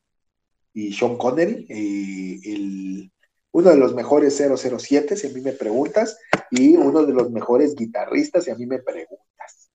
y 0.73 0.93
Sean 0.93 1.17
Connery, 1.17 1.67
eh, 1.69 2.41
el, 2.53 3.13
uno 3.53 3.71
de 3.71 3.77
los 3.77 3.95
mejores 3.95 4.37
007, 4.37 5.17
si 5.17 5.27
a 5.27 5.31
mí 5.31 5.41
me 5.41 5.53
preguntas, 5.53 6.19
y 6.51 6.77
uno 6.77 7.05
de 7.05 7.13
los 7.13 7.31
mejores 7.31 7.75
guitarristas, 7.75 8.45
si 8.45 8.51
a 8.51 8.57
mí 8.57 8.67
me 8.67 8.79
preguntas. 8.81 9.71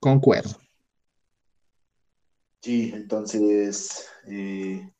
Concuerdo. 0.00 0.58
Sí, 2.60 2.90
entonces, 2.94 4.08
eh, 4.28 4.90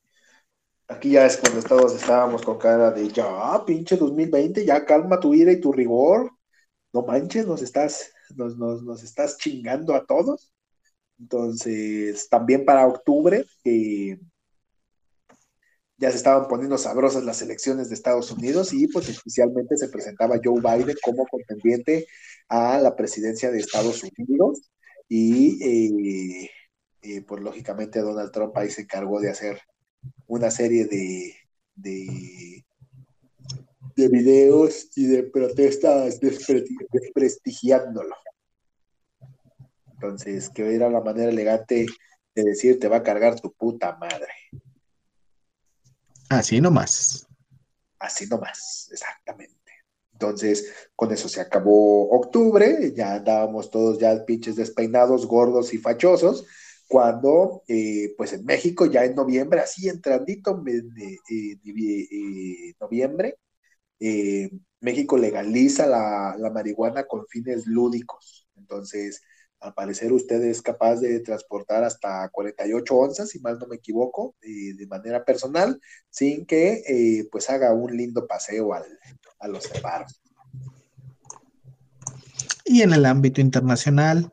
aquí 0.88 1.10
ya 1.10 1.26
es 1.26 1.36
cuando 1.36 1.62
todos 1.62 1.94
estábamos 1.94 2.42
con 2.42 2.58
cara 2.58 2.90
de, 2.90 3.08
ya, 3.08 3.64
pinche 3.66 3.96
2020, 3.96 4.64
ya 4.64 4.84
calma 4.84 5.20
tu 5.20 5.34
ira 5.34 5.52
y 5.52 5.60
tu 5.60 5.72
rigor, 5.72 6.30
no 6.92 7.02
manches, 7.02 7.46
nos 7.46 7.62
estás, 7.62 8.12
nos, 8.34 8.56
nos, 8.56 9.02
estás 9.02 9.36
chingando 9.38 9.94
a 9.94 10.04
todos. 10.06 10.52
Entonces, 11.18 12.28
también 12.28 12.64
para 12.64 12.86
octubre, 12.86 13.46
ya 15.98 16.10
se 16.10 16.16
estaban 16.16 16.46
poniendo 16.48 16.76
sabrosas 16.76 17.24
las 17.24 17.40
elecciones 17.42 17.88
de 17.88 17.94
Estados 17.94 18.30
Unidos 18.30 18.72
y 18.72 18.86
pues 18.88 19.08
oficialmente 19.08 19.76
se 19.76 19.88
presentaba 19.88 20.40
Joe 20.42 20.60
Biden 20.60 20.96
como 21.02 21.26
contendiente 21.26 22.06
a 22.48 22.78
la 22.80 22.94
presidencia 22.94 23.50
de 23.50 23.60
Estados 23.60 24.02
Unidos 24.02 24.70
y 25.08 25.62
eh, 25.64 26.50
eh, 27.02 27.22
pues 27.22 27.42
lógicamente 27.42 28.00
Donald 28.00 28.30
Trump 28.30 28.56
ahí 28.56 28.70
se 28.70 28.82
encargó 28.82 29.20
de 29.20 29.30
hacer 29.30 29.60
una 30.26 30.50
serie 30.50 30.86
de, 30.86 31.34
de, 31.74 32.64
de 33.94 34.08
videos 34.08 34.88
y 34.96 35.06
de 35.06 35.22
protestas 35.24 36.20
despre- 36.20 36.64
desprestigiándolo. 36.92 38.14
Entonces, 39.94 40.50
que 40.50 40.74
era 40.74 40.90
la 40.90 41.00
manera 41.00 41.30
elegante 41.30 41.86
de 42.34 42.42
decir 42.42 42.78
te 42.78 42.88
va 42.88 42.98
a 42.98 43.02
cargar 43.02 43.40
tu 43.40 43.52
puta 43.52 43.96
madre. 43.96 44.32
Así 46.28 46.60
nomás. 46.60 47.26
Así 47.98 48.26
nomás, 48.26 48.88
exactamente. 48.92 49.54
Entonces, 50.12 50.72
con 50.94 51.12
eso 51.12 51.28
se 51.28 51.40
acabó 51.40 52.10
octubre, 52.10 52.92
ya 52.94 53.14
andábamos 53.14 53.70
todos 53.70 53.98
ya 53.98 54.24
pinches 54.24 54.56
despeinados, 54.56 55.26
gordos 55.26 55.72
y 55.72 55.78
fachosos, 55.78 56.46
cuando, 56.88 57.62
eh, 57.68 58.14
pues 58.16 58.32
en 58.32 58.44
México, 58.44 58.86
ya 58.86 59.04
en 59.04 59.14
noviembre, 59.14 59.60
así 59.60 59.88
entrandito, 59.88 60.62
eh, 60.66 62.74
noviembre, 62.80 63.38
eh, 64.00 64.50
México 64.80 65.16
legaliza 65.16 65.86
la, 65.86 66.36
la 66.38 66.50
marihuana 66.50 67.06
con 67.06 67.26
fines 67.28 67.66
lúdicos. 67.66 68.48
Entonces, 68.56 69.22
al 69.60 69.74
parecer 69.74 70.12
usted 70.12 70.42
es 70.42 70.62
capaz 70.62 70.96
de 70.96 71.20
transportar 71.20 71.82
hasta 71.82 72.28
48 72.28 72.94
onzas, 72.94 73.30
si 73.30 73.40
mal 73.40 73.58
no 73.58 73.66
me 73.66 73.76
equivoco, 73.76 74.36
eh, 74.42 74.74
de 74.74 74.86
manera 74.86 75.24
personal, 75.24 75.80
sin 76.10 76.46
que 76.46 76.82
eh, 76.86 77.28
pues 77.32 77.48
haga 77.48 77.72
un 77.72 77.96
lindo 77.96 78.26
paseo 78.26 78.74
al, 78.74 78.84
a 79.38 79.48
los 79.48 79.64
separos. 79.64 80.20
Y 82.64 82.82
en 82.82 82.92
el 82.92 83.06
ámbito 83.06 83.40
internacional, 83.40 84.32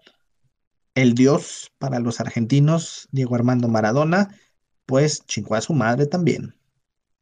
el 0.96 1.16
dios 1.16 1.72
para 1.78 2.00
los 2.00 2.20
argentinos, 2.20 3.08
Diego 3.12 3.36
Armando 3.36 3.68
Maradona, 3.68 4.38
pues 4.86 5.26
chingó 5.26 5.56
a 5.56 5.62
su 5.62 5.74
madre 5.74 6.06
también. 6.08 6.56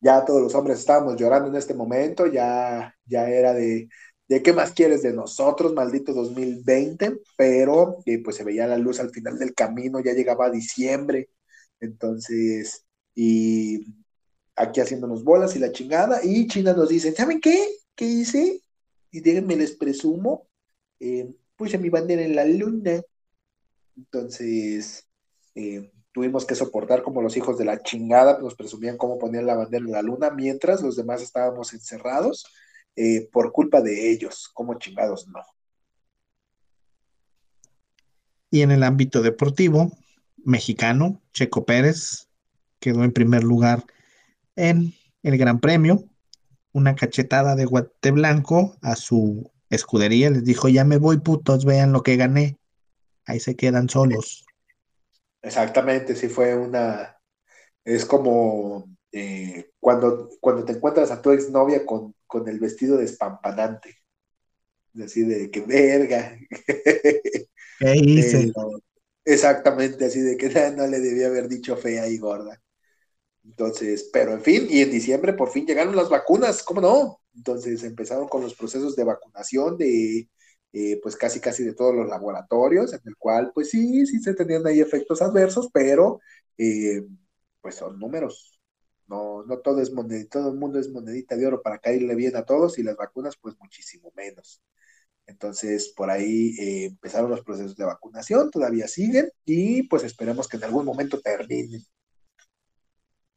ya 0.00 0.24
todos 0.24 0.42
los 0.42 0.54
hombres 0.54 0.78
estábamos 0.78 1.16
llorando 1.16 1.48
en 1.48 1.56
este 1.56 1.74
momento, 1.74 2.26
ya, 2.26 2.94
ya 3.04 3.28
era 3.28 3.52
de, 3.52 3.88
de 4.28 4.42
qué 4.42 4.52
más 4.52 4.72
quieres 4.72 5.02
de 5.02 5.12
nosotros, 5.12 5.74
maldito 5.74 6.12
2020, 6.12 7.18
pero 7.36 7.98
eh, 8.06 8.22
pues 8.22 8.36
se 8.36 8.44
veía 8.44 8.66
la 8.68 8.78
luz 8.78 9.00
al 9.00 9.10
final 9.10 9.38
del 9.38 9.54
camino, 9.54 10.00
ya 10.00 10.12
llegaba 10.12 10.50
diciembre, 10.50 11.30
entonces, 11.80 12.84
y 13.14 13.86
aquí 14.54 14.80
haciéndonos 14.80 15.24
bolas 15.24 15.56
y 15.56 15.58
la 15.58 15.72
chingada, 15.72 16.20
y 16.22 16.46
China 16.46 16.74
nos 16.74 16.88
dice, 16.88 17.12
¿saben 17.12 17.40
qué? 17.40 17.68
¿Qué 17.94 18.04
hice? 18.04 18.62
Y 19.10 19.20
déjenme 19.20 19.56
les 19.56 19.72
presumo, 19.72 20.49
eh, 21.00 21.34
puse 21.56 21.78
mi 21.78 21.88
bandera 21.88 22.22
en 22.22 22.36
la 22.36 22.44
luna. 22.44 23.02
Entonces, 23.96 25.08
eh, 25.54 25.90
tuvimos 26.12 26.44
que 26.44 26.54
soportar 26.54 27.02
como 27.02 27.22
los 27.22 27.36
hijos 27.36 27.58
de 27.58 27.64
la 27.64 27.82
chingada, 27.82 28.38
nos 28.38 28.54
presumían 28.54 28.96
cómo 28.96 29.18
ponían 29.18 29.46
la 29.46 29.56
bandera 29.56 29.84
en 29.84 29.92
la 29.92 30.02
luna, 30.02 30.30
mientras 30.30 30.82
los 30.82 30.96
demás 30.96 31.22
estábamos 31.22 31.72
encerrados 31.72 32.46
eh, 32.96 33.28
por 33.32 33.52
culpa 33.52 33.80
de 33.80 34.10
ellos, 34.10 34.50
como 34.52 34.78
chingados 34.78 35.26
no. 35.28 35.40
Y 38.50 38.62
en 38.62 38.72
el 38.72 38.82
ámbito 38.82 39.22
deportivo, 39.22 39.92
mexicano, 40.36 41.22
Checo 41.32 41.64
Pérez, 41.64 42.28
quedó 42.80 43.04
en 43.04 43.12
primer 43.12 43.44
lugar 43.44 43.84
en 44.56 44.94
el 45.22 45.38
Gran 45.38 45.60
Premio. 45.60 46.04
Una 46.72 46.94
cachetada 46.94 47.54
de 47.54 47.64
guate 47.64 48.10
blanco 48.10 48.76
a 48.82 48.96
su 48.96 49.50
escudería. 49.70 50.30
Les 50.30 50.44
dijo, 50.44 50.68
ya 50.68 50.84
me 50.84 50.98
voy 50.98 51.18
putos, 51.18 51.64
vean 51.64 51.92
lo 51.92 52.02
que 52.02 52.16
gané. 52.16 52.58
Ahí 53.24 53.40
se 53.40 53.56
quedan 53.56 53.88
solos. 53.88 54.44
Exactamente, 55.42 56.14
sí 56.14 56.28
fue 56.28 56.54
una... 56.56 57.16
Es 57.84 58.04
como 58.04 58.90
eh, 59.12 59.70
cuando, 59.80 60.28
cuando 60.40 60.64
te 60.64 60.72
encuentras 60.72 61.10
a 61.10 61.22
tu 61.22 61.30
exnovia 61.30 61.86
con, 61.86 62.14
con 62.26 62.48
el 62.48 62.60
vestido 62.60 62.96
despampanante. 62.98 63.96
Así 65.02 65.22
de 65.22 65.50
que 65.50 65.60
verga. 65.60 66.36
¿Qué 67.78 67.96
hice? 67.96 68.52
exactamente, 69.24 70.06
así 70.06 70.20
de 70.20 70.36
que 70.36 70.48
no 70.76 70.86
le 70.86 71.00
debía 71.00 71.28
haber 71.28 71.48
dicho 71.48 71.76
fea 71.76 72.08
y 72.08 72.18
gorda. 72.18 72.60
Entonces, 73.44 74.10
pero 74.12 74.32
en 74.32 74.42
fin, 74.42 74.66
y 74.68 74.82
en 74.82 74.90
diciembre 74.90 75.32
por 75.32 75.50
fin 75.50 75.66
llegaron 75.66 75.96
las 75.96 76.10
vacunas, 76.10 76.62
¿cómo 76.62 76.80
no? 76.80 77.19
Entonces 77.34 77.82
empezaron 77.84 78.28
con 78.28 78.42
los 78.42 78.54
procesos 78.54 78.96
de 78.96 79.04
vacunación 79.04 79.76
de, 79.78 80.28
eh, 80.72 81.00
pues 81.02 81.16
casi 81.16 81.40
casi 81.40 81.64
de 81.64 81.74
todos 81.74 81.94
los 81.94 82.08
laboratorios, 82.08 82.92
en 82.92 83.00
el 83.04 83.16
cual, 83.16 83.52
pues 83.54 83.70
sí, 83.70 84.06
sí 84.06 84.20
se 84.20 84.34
tenían 84.34 84.66
ahí 84.66 84.80
efectos 84.80 85.22
adversos, 85.22 85.68
pero 85.72 86.20
eh, 86.58 87.04
pues 87.60 87.76
son 87.76 87.98
números. 87.98 88.60
No, 89.06 89.42
no 89.44 89.58
todo 89.58 89.80
es 89.82 89.92
monedita, 89.92 90.38
todo 90.40 90.52
el 90.52 90.58
mundo 90.58 90.78
es 90.78 90.88
monedita 90.90 91.36
de 91.36 91.46
oro 91.46 91.62
para 91.62 91.78
caerle 91.80 92.14
bien 92.14 92.36
a 92.36 92.44
todos 92.44 92.78
y 92.78 92.82
las 92.84 92.96
vacunas, 92.96 93.36
pues 93.40 93.56
muchísimo 93.58 94.12
menos. 94.16 94.62
Entonces, 95.26 95.92
por 95.96 96.10
ahí 96.10 96.56
eh, 96.58 96.86
empezaron 96.86 97.30
los 97.30 97.42
procesos 97.42 97.76
de 97.76 97.84
vacunación, 97.84 98.50
todavía 98.50 98.88
siguen 98.88 99.30
y 99.44 99.84
pues 99.84 100.04
esperemos 100.04 100.48
que 100.48 100.56
en 100.58 100.64
algún 100.64 100.84
momento 100.84 101.20
terminen. 101.20 101.82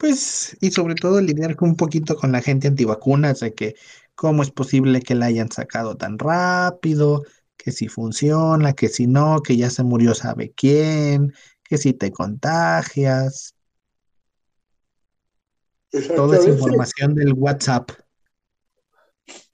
Pues, 0.03 0.57
y 0.59 0.69
sobre 0.71 0.95
todo 0.95 1.21
lidiar 1.21 1.55
un 1.61 1.77
poquito 1.77 2.17
con 2.17 2.33
la 2.33 2.41
gente 2.41 2.67
antivacunas, 2.67 3.39
de 3.39 3.53
que 3.53 3.75
cómo 4.15 4.43
es 4.43 4.51
posible 4.51 5.01
que 5.01 5.15
la 5.15 5.27
hayan 5.27 5.49
sacado 5.49 5.95
tan 5.95 6.19
rápido, 6.19 7.23
que 7.55 7.71
si 7.71 7.87
funciona, 7.87 8.73
que 8.73 8.89
si 8.89 9.07
no, 9.07 9.41
que 9.41 9.55
ya 9.55 9.69
se 9.69 9.81
murió 9.81 10.13
sabe 10.13 10.51
quién, 10.57 11.33
que 11.63 11.77
si 11.77 11.93
te 11.93 12.11
contagias. 12.11 13.55
Toda 16.17 16.37
esa 16.37 16.49
información 16.49 17.15
del 17.15 17.31
WhatsApp. 17.31 17.91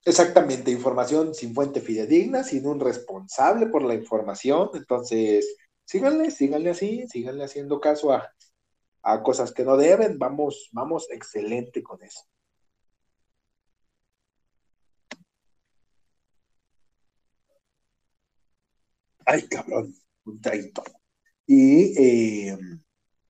Exactamente, 0.03 0.71
información 0.71 1.35
sin 1.35 1.53
fuente 1.53 1.79
fidedigna, 1.79 2.43
sin 2.43 2.65
un 2.65 2.79
responsable 2.79 3.67
por 3.67 3.83
la 3.83 3.93
información. 3.93 4.71
Entonces, 4.73 5.45
síganle, 5.85 6.31
síganle 6.31 6.71
así, 6.71 7.05
síganle 7.07 7.43
haciendo 7.43 7.79
caso 7.79 8.13
a, 8.13 8.33
a 9.03 9.21
cosas 9.23 9.51
que 9.53 9.63
no 9.63 9.77
deben. 9.77 10.17
Vamos, 10.19 10.69
vamos 10.71 11.07
excelente 11.11 11.83
con 11.83 12.01
eso. 12.03 12.21
Ay, 19.25 19.47
cabrón, 19.47 19.93
un 20.25 20.41
traguito. 20.41 20.83
Y 21.45 21.93
eh, 21.97 22.57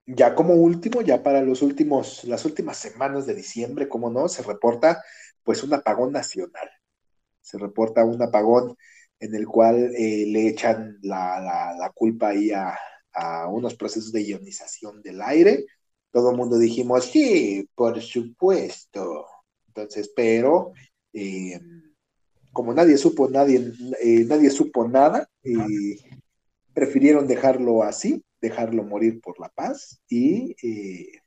ya 0.05 0.35
como 0.35 0.55
último, 0.55 1.01
ya 1.01 1.23
para 1.23 1.41
los 1.41 1.61
últimos, 1.61 2.23
las 2.25 2.45
últimas 2.45 2.77
semanas 2.77 3.25
de 3.25 3.35
diciembre, 3.35 3.89
como 3.89 4.09
no, 4.09 4.27
se 4.27 4.43
reporta 4.43 5.03
pues 5.43 5.63
un 5.63 5.73
apagón 5.73 6.11
nacional. 6.13 6.69
Se 7.41 7.57
reporta 7.57 8.05
un 8.05 8.21
apagón 8.21 8.75
en 9.19 9.35
el 9.35 9.47
cual 9.47 9.93
eh, 9.95 10.25
le 10.27 10.47
echan 10.47 10.97
la, 11.01 11.91
culpa 11.95 12.29
ahí 12.29 12.51
a, 12.51 12.77
unos 13.49 13.75
procesos 13.75 14.11
de 14.11 14.23
ionización 14.23 15.01
del 15.01 15.21
aire. 15.21 15.65
Todo 16.11 16.31
el 16.31 16.37
mundo 16.37 16.57
dijimos, 16.57 17.05
sí, 17.05 17.67
por 17.75 18.01
supuesto. 18.01 19.25
Entonces, 19.67 20.11
pero 20.15 20.73
eh, 21.13 21.59
como 22.51 22.73
nadie 22.73 22.97
supo, 22.97 23.29
nadie, 23.29 23.71
eh, 24.01 24.25
nadie 24.25 24.49
supo 24.49 24.87
nada, 24.87 25.29
prefirieron 26.73 27.27
dejarlo 27.27 27.83
así, 27.83 28.23
dejarlo 28.41 28.83
morir 28.83 29.21
por 29.21 29.39
la 29.39 29.49
paz 29.49 30.01
y 30.07 30.55
eh, 30.63 31.21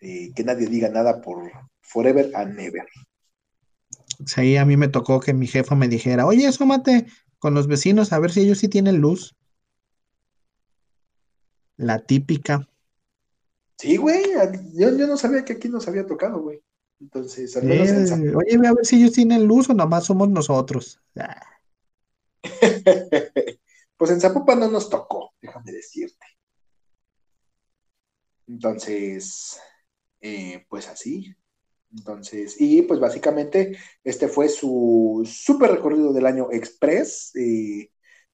eh, 0.00 0.32
que 0.34 0.44
nadie 0.44 0.66
diga 0.66 0.88
nada 0.88 1.20
por 1.20 1.50
forever 1.80 2.30
and 2.34 2.56
never. 2.56 2.86
Sí, 4.26 4.56
a 4.56 4.64
mí 4.64 4.76
me 4.76 4.88
tocó 4.88 5.20
que 5.20 5.32
mi 5.32 5.46
jefa 5.46 5.74
me 5.74 5.88
dijera, 5.88 6.26
oye, 6.26 6.46
asómate 6.46 7.06
con 7.38 7.54
los 7.54 7.66
vecinos 7.66 8.12
a 8.12 8.18
ver 8.18 8.32
si 8.32 8.40
ellos 8.40 8.58
sí 8.58 8.68
tienen 8.68 8.98
luz. 8.98 9.36
La 11.78 12.00
típica. 12.00 12.68
Sí, 13.78 13.96
güey, 13.96 14.24
yo, 14.74 14.96
yo 14.96 15.06
no 15.06 15.16
sabía 15.16 15.44
que 15.44 15.54
aquí 15.54 15.68
nos 15.68 15.86
había 15.88 16.06
tocado, 16.06 16.42
güey. 16.42 16.60
Entonces, 17.00 17.56
al 17.56 17.64
menos 17.64 18.10
Oye, 18.34 18.66
a 18.66 18.72
ver 18.74 18.84
si 18.84 18.96
ellos 18.96 19.12
tienen 19.12 19.46
luz 19.46 19.70
o 19.70 19.74
nomás 19.74 20.04
somos 20.04 20.28
nosotros. 20.28 21.00
Ah. 21.16 21.40
pues 23.96 24.10
en 24.10 24.20
Zapopan 24.20 24.58
no 24.58 24.68
nos 24.68 24.90
tocó, 24.90 25.32
déjame 25.40 25.70
decirte. 25.70 26.26
Entonces, 28.48 29.60
eh, 30.20 30.66
pues 30.68 30.88
así. 30.88 31.32
Entonces, 31.92 32.56
y 32.58 32.82
pues 32.82 32.98
básicamente 32.98 33.78
este 34.02 34.26
fue 34.26 34.48
su 34.48 35.22
super 35.24 35.70
recorrido 35.70 36.12
del 36.12 36.26
año 36.26 36.48
express. 36.50 37.30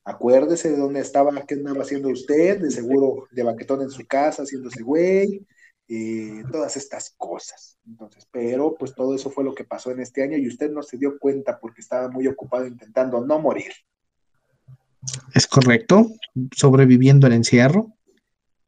Acuérdese 0.05 0.71
de 0.71 0.77
dónde 0.77 1.01
estaba, 1.01 1.33
qué 1.47 1.55
andaba 1.55 1.83
haciendo 1.83 2.09
usted, 2.09 2.61
de 2.61 2.71
seguro 2.71 3.27
de 3.31 3.43
baquetón 3.43 3.83
en 3.83 3.91
su 3.91 4.07
casa, 4.07 4.43
haciéndose 4.43 4.83
güey, 4.83 5.47
eh, 5.89 6.43
todas 6.53 6.77
estas 6.77 7.15
cosas. 7.17 7.79
Entonces, 7.87 8.27
pero 8.31 8.75
pues 8.79 8.95
todo 8.95 9.15
eso 9.15 9.31
fue 9.31 9.45
lo 9.45 9.55
que 9.55 9.65
pasó 9.65 9.91
en 9.91 10.01
este 10.01 10.23
año 10.23 10.37
y 10.37 10.49
usted 10.49 10.71
no 10.71 10.83
se 10.83 10.99
dio 10.99 11.19
cuenta 11.19 11.59
porque 11.59 11.81
estaba 11.81 12.09
muy 12.09 12.27
ocupado 12.27 12.67
intentando 12.67 13.25
no 13.25 13.39
morir. 13.39 13.73
Es 15.35 15.47
correcto, 15.47 16.11
sobreviviendo 16.57 17.27
el 17.27 17.35
encierro. 17.35 17.93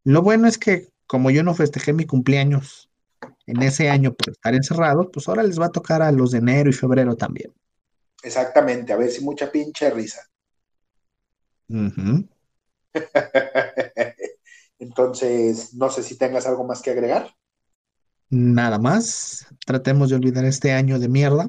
Lo 0.04 0.22
bueno 0.22 0.48
es 0.48 0.58
que 0.58 0.88
como 1.06 1.30
yo 1.30 1.42
no 1.42 1.54
festejé 1.54 1.92
mi 1.92 2.04
cumpleaños 2.04 2.90
en 3.46 3.62
ese 3.62 3.88
año 3.88 4.12
por 4.12 4.32
estar 4.32 4.54
encerrado, 4.54 5.10
pues 5.10 5.28
ahora 5.28 5.42
les 5.42 5.58
va 5.58 5.66
a 5.66 5.72
tocar 5.72 6.02
a 6.02 6.12
los 6.12 6.32
de 6.32 6.38
enero 6.38 6.68
y 6.68 6.72
febrero 6.72 7.16
también. 7.16 7.52
Exactamente, 8.22 8.92
a 8.92 8.96
ver 8.96 9.10
si 9.10 9.24
mucha 9.24 9.50
pinche 9.50 9.90
risa. 9.90 10.28
Entonces, 14.78 15.74
no 15.74 15.90
sé 15.90 16.02
si 16.02 16.16
tengas 16.16 16.46
algo 16.46 16.64
más 16.64 16.82
que 16.82 16.90
agregar. 16.90 17.34
Nada 18.28 18.78
más. 18.78 19.46
Tratemos 19.64 20.10
de 20.10 20.16
olvidar 20.16 20.44
este 20.44 20.72
año 20.72 20.98
de 20.98 21.08
mierda. 21.08 21.48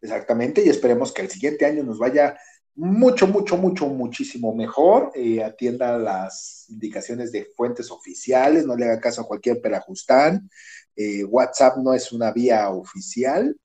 Exactamente, 0.00 0.64
y 0.64 0.68
esperemos 0.68 1.12
que 1.12 1.22
el 1.22 1.30
siguiente 1.30 1.66
año 1.66 1.82
nos 1.82 1.98
vaya 1.98 2.38
mucho, 2.76 3.26
mucho, 3.26 3.56
mucho, 3.56 3.88
muchísimo 3.88 4.54
mejor. 4.54 5.10
Eh, 5.14 5.42
atienda 5.42 5.98
las 5.98 6.66
indicaciones 6.68 7.32
de 7.32 7.48
fuentes 7.56 7.90
oficiales, 7.90 8.64
no 8.64 8.76
le 8.76 8.84
haga 8.84 9.00
caso 9.00 9.22
a 9.22 9.26
cualquier 9.26 9.60
perajustán. 9.60 10.48
Eh, 10.94 11.24
WhatsApp 11.24 11.78
no 11.78 11.92
es 11.92 12.12
una 12.12 12.30
vía 12.32 12.70
oficial. 12.70 13.56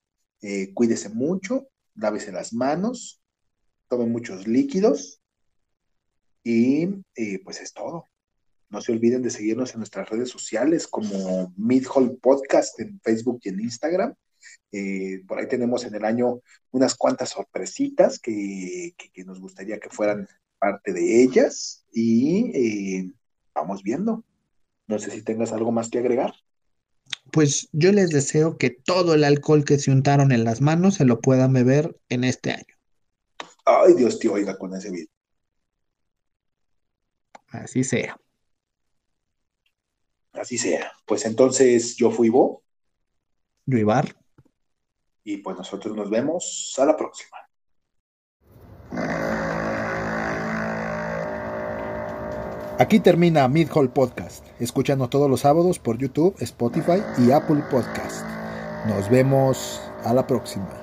Eh, 0.41 0.73
cuídese 0.73 1.09
mucho, 1.09 1.67
lávese 1.95 2.31
las 2.31 2.53
manos, 2.53 3.22
tome 3.88 4.05
muchos 4.05 4.47
líquidos 4.47 5.21
y 6.43 6.88
pues 7.43 7.61
es 7.61 7.73
todo. 7.73 8.09
No 8.73 8.81
se 8.81 8.91
olviden 8.91 9.21
de 9.21 9.29
seguirnos 9.29 9.73
en 9.73 9.81
nuestras 9.81 10.09
redes 10.09 10.29
sociales 10.29 10.88
como 10.88 11.53
Midhall 11.55 12.17
Podcast 12.17 12.79
en 12.79 12.99
Facebook 13.01 13.39
y 13.43 13.49
en 13.49 13.59
Instagram. 13.59 14.15
Eh, 14.71 15.21
por 15.27 15.38
ahí 15.38 15.47
tenemos 15.47 15.86
en 15.86 15.93
el 15.93 16.03
año 16.03 16.41
unas 16.71 16.95
cuantas 16.95 17.29
sorpresitas 17.29 18.17
que, 18.17 18.95
nos 19.25 19.39
gustaría 19.39 19.79
que 19.79 19.89
fueran 19.89 20.27
parte 20.57 20.91
de 20.91 21.21
ellas 21.21 21.86
y 21.91 22.51
eh, 22.55 23.11
vamos 23.53 23.84
viendo. 23.84 24.23
No 24.88 24.97
sé 24.97 25.11
si 25.11 25.21
tengas 25.21 25.53
algo 25.53 25.71
más 25.71 25.91
que 25.91 25.99
agregar. 25.99 26.34
Pues 27.31 27.69
yo 27.73 27.91
les 27.91 28.09
deseo 28.09 28.57
que 28.57 28.71
todo 28.71 29.13
el 29.13 29.23
alcohol 29.23 29.65
que 29.65 29.77
se 29.77 29.91
untaron 29.91 30.31
en 30.31 30.43
las 30.43 30.61
manos 30.61 30.95
se 30.95 31.05
lo 31.05 31.21
puedan 31.21 31.53
beber 31.53 31.95
en 32.09 32.23
este 32.23 32.51
año. 32.51 32.72
Ay, 33.66 33.93
Dios 33.93 34.20
te 34.20 34.30
oiga 34.30 34.57
con 34.57 34.74
ese 34.76 34.91
video. 34.91 35.07
Así 37.47 37.84
sea. 37.84 38.18
Así 40.34 40.57
sea. 40.57 40.91
Pues 41.05 41.26
entonces 41.26 41.95
yo 41.95 42.11
fui 42.11 42.30
Bo. 42.30 42.64
Yo 43.66 43.78
Ibar. 43.78 44.16
Y 45.24 45.38
pues 45.38 45.57
nosotros 45.57 45.95
nos 45.95 46.09
vemos 46.09 46.76
a 46.78 46.86
la 46.86 46.97
próxima. 46.97 47.38
Aquí 52.80 52.99
termina 52.99 53.47
Mid 53.47 53.70
Hall 53.74 53.93
Podcast. 53.93 54.45
Escúchanos 54.59 55.09
todos 55.09 55.30
los 55.30 55.41
sábados 55.41 55.80
por 55.80 55.97
YouTube, 55.97 56.36
Spotify 56.39 57.01
y 57.20 57.32
Apple 57.32 57.64
Podcast. 57.70 58.26
Nos 58.88 59.09
vemos 59.09 59.80
a 60.03 60.14
la 60.14 60.28
próxima. 60.28 60.82